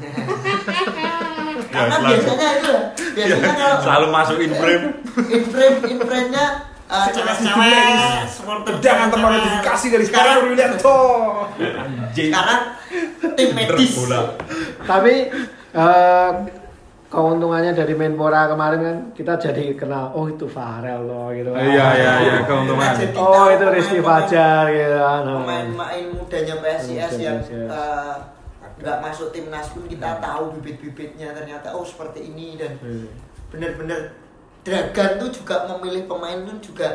[1.68, 2.08] Karena selalu.
[2.16, 2.74] biasanya itu
[3.12, 4.84] ya, biasanya kalau Selalu masuk in frame.
[5.28, 6.46] in frame in frame-nya
[6.88, 10.36] uh, cewek-cewek supporter Jangan termodifikasi dari sekarang.
[10.48, 12.30] Anjing.
[12.32, 12.60] sekarang
[13.36, 13.92] tim medis.
[14.84, 15.14] Tapi
[15.74, 16.32] eh,
[17.12, 21.62] keuntungannya dari Menpora kemarin kan kita jadi kenal oh itu Farel loh gitu kan.
[21.62, 22.96] Iya iya iya keuntungan.
[23.20, 25.20] Oh itu Rizky Fajar gitu kan.
[25.22, 27.38] Pemain-pemain mudanya PSIS yang
[27.68, 28.14] uh,
[28.74, 33.06] nggak masuk timnas pun kita tahu bibit-bibitnya ternyata oh seperti ini dan Iya.
[33.48, 34.00] bener-bener
[34.60, 36.88] Dragan tuh juga memilih pemain tuh juga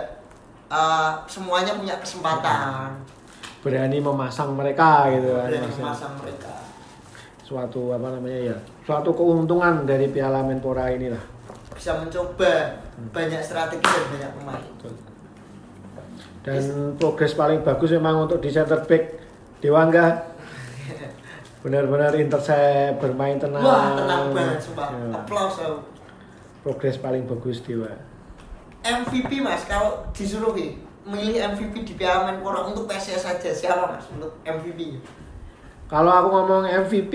[0.68, 2.98] uh, semuanya punya kesempatan
[3.60, 5.48] Berani memasang mereka gitu kan.
[5.48, 5.86] dan maksudnya.
[5.86, 6.54] memasang mereka
[7.42, 11.22] Suatu apa namanya ya, suatu keuntungan dari Piala Menpora inilah.
[11.72, 12.78] bisa mencoba
[13.10, 14.64] banyak strategi dan banyak pemain
[16.40, 16.62] Dan
[16.96, 19.04] progres paling bagus memang untuk di center back
[19.60, 20.24] Dewangga
[21.60, 25.12] benar-benar intercept bermain tenang wah tenang banget sumpah Ya.
[25.14, 25.78] applause aku.
[26.62, 27.92] progres paling bagus Dewa
[28.80, 34.08] MVP mas kalau disuruh nih milih MVP di Piala Menpora untuk PSIS saja siapa mas
[34.08, 35.04] untuk MVP
[35.86, 37.14] kalau aku ngomong MVP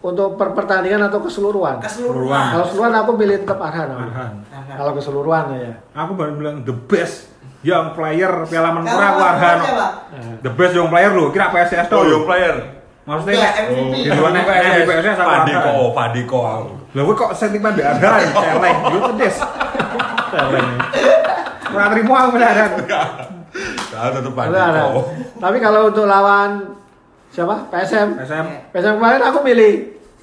[0.00, 3.88] untuk per pertandingan atau keseluruhan keseluruhan kalau keseluruhan aku pilih tetap Arhan.
[3.88, 4.32] Arhan.
[4.44, 4.74] Arhan.
[4.74, 7.30] kalau keseluruhan ya Aku baru bilang the best
[7.62, 9.58] young player Piala Menpora aku Arhan.
[9.62, 9.88] siapa?
[10.10, 12.10] Nah, The best young player lho, kira PSIS Oh, tuh.
[12.10, 12.73] young player.
[13.04, 13.94] Maksudnya Enggak, nek- MVP.
[13.94, 15.72] di luar nek nek PSIS aku Padiko.
[15.92, 16.38] Padiko.
[16.90, 18.78] Lah kowe kok sentimen mbek Arhan, celeng.
[18.86, 19.36] Yo tedes.
[20.30, 20.68] Celeng.
[21.68, 22.70] Ora trimo aku mbek Arhan.
[23.90, 24.32] Nah, tetep.
[24.32, 25.00] Padiko.
[25.36, 26.50] tapi kalau untuk lawan
[27.28, 29.72] siapa PSM SM PSM kemarin aku milih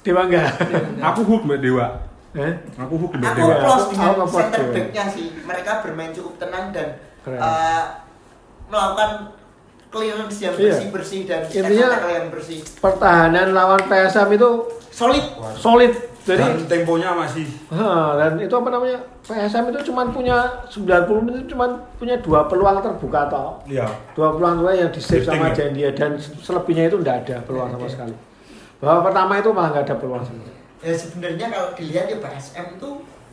[0.02, 0.42] Dewangga
[1.06, 1.86] aku hook mbek Dewa.
[2.34, 2.52] eh?
[2.76, 3.54] Aku hook mbek Aku Dewa.
[3.54, 5.26] Aku- plus aku dengan center back-nya sih.
[5.38, 7.38] Mereka bermain cukup tenang dan Keren.
[7.38, 7.82] eh,
[8.66, 9.10] melakukan
[9.92, 10.72] clearance yang Iya.
[10.72, 12.58] bersih-bersih dan Intinya- yang bersih.
[12.76, 14.50] pertahanan lawan PSM itu
[14.90, 15.24] Solid.
[15.54, 20.88] solid jadi Dan temponya masih Ha, dan itu apa namanya PSM itu cuma punya 90
[21.20, 21.66] menit cuma
[21.96, 23.84] punya dua peluang terbuka toh Iya.
[24.12, 25.54] dua peluang dua yang di save sama ya?
[25.60, 28.14] Jandia dan selebihnya itu tidak ada peluang sama sekali
[28.78, 30.60] bahwa pertama itu malah nggak ada peluang sama sekali.
[30.80, 32.88] Ya sebenarnya kalau dilihat ya PSM itu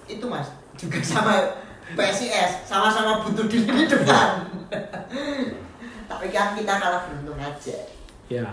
[0.08, 1.34] itu Mas juga sama
[1.92, 4.30] PSIS sama-sama butuh di lini depan.
[6.10, 7.78] Tapi kan kita kalah beruntung aja.
[8.28, 8.50] ya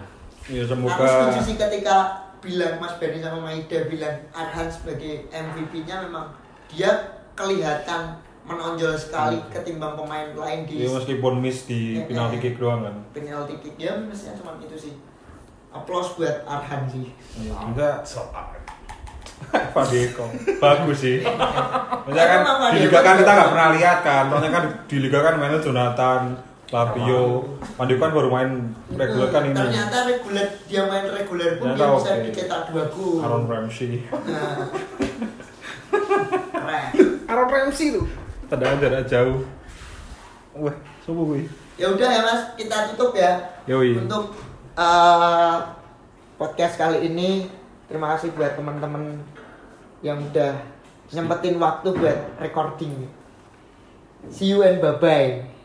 [0.46, 1.96] Ya Aku semoga setuju sih ketika
[2.38, 6.30] bilang Mas Benny sama Maida bilang Arhan sebagai MVP-nya memang
[6.68, 6.92] dia
[7.34, 12.42] kelihatan menonjol sekali ketimbang pemain lain di ya meskipun miss di Ya, penalti ya.
[12.44, 12.94] kick doang kan.
[13.10, 14.94] penalti kick dia mestinya cuma itu sih.
[15.68, 17.10] Applause buat Arhan sih.
[17.36, 18.06] Ya, enggak
[19.74, 20.24] Padeko.
[20.56, 21.20] Bagus sih.
[21.20, 22.40] Maksudnya kan
[22.70, 24.24] di liga kan kita nggak pernah lihat kan.
[24.30, 26.22] Soalnya kan di liga kan mainnya Jonathan,
[26.66, 27.46] Fabio.
[27.78, 28.50] Padeko kan baru main
[28.90, 29.54] reguler kan ini.
[29.54, 32.24] Ternyata reguler dia main reguler pun Ternyata dia bisa oke.
[32.26, 33.16] dicetak dua gol.
[33.22, 34.02] Aaron Ramsey.
[34.10, 34.66] Nah.
[36.50, 36.86] Keren.
[37.30, 38.06] Aaron Ramsey tuh.
[38.50, 39.38] Tendangan jarak jauh.
[40.56, 41.46] Wah, sopo kuwi?
[41.76, 43.36] Ya udah ya Mas, kita tutup ya.
[43.68, 44.00] Yoi.
[44.02, 44.32] Untuk
[44.74, 45.56] eh,
[46.40, 47.46] podcast kali ini
[47.86, 49.22] terima kasih buat teman-teman
[50.02, 50.56] yang udah
[51.14, 53.06] nyempetin waktu buat recording.
[54.32, 55.55] See you and bye bye.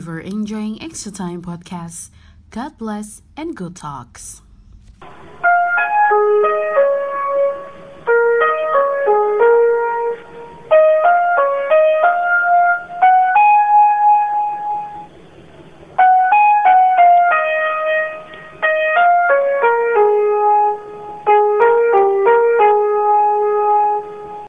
[0.00, 2.08] For enjoying Extra Time podcasts,
[2.48, 4.40] God bless and good talks.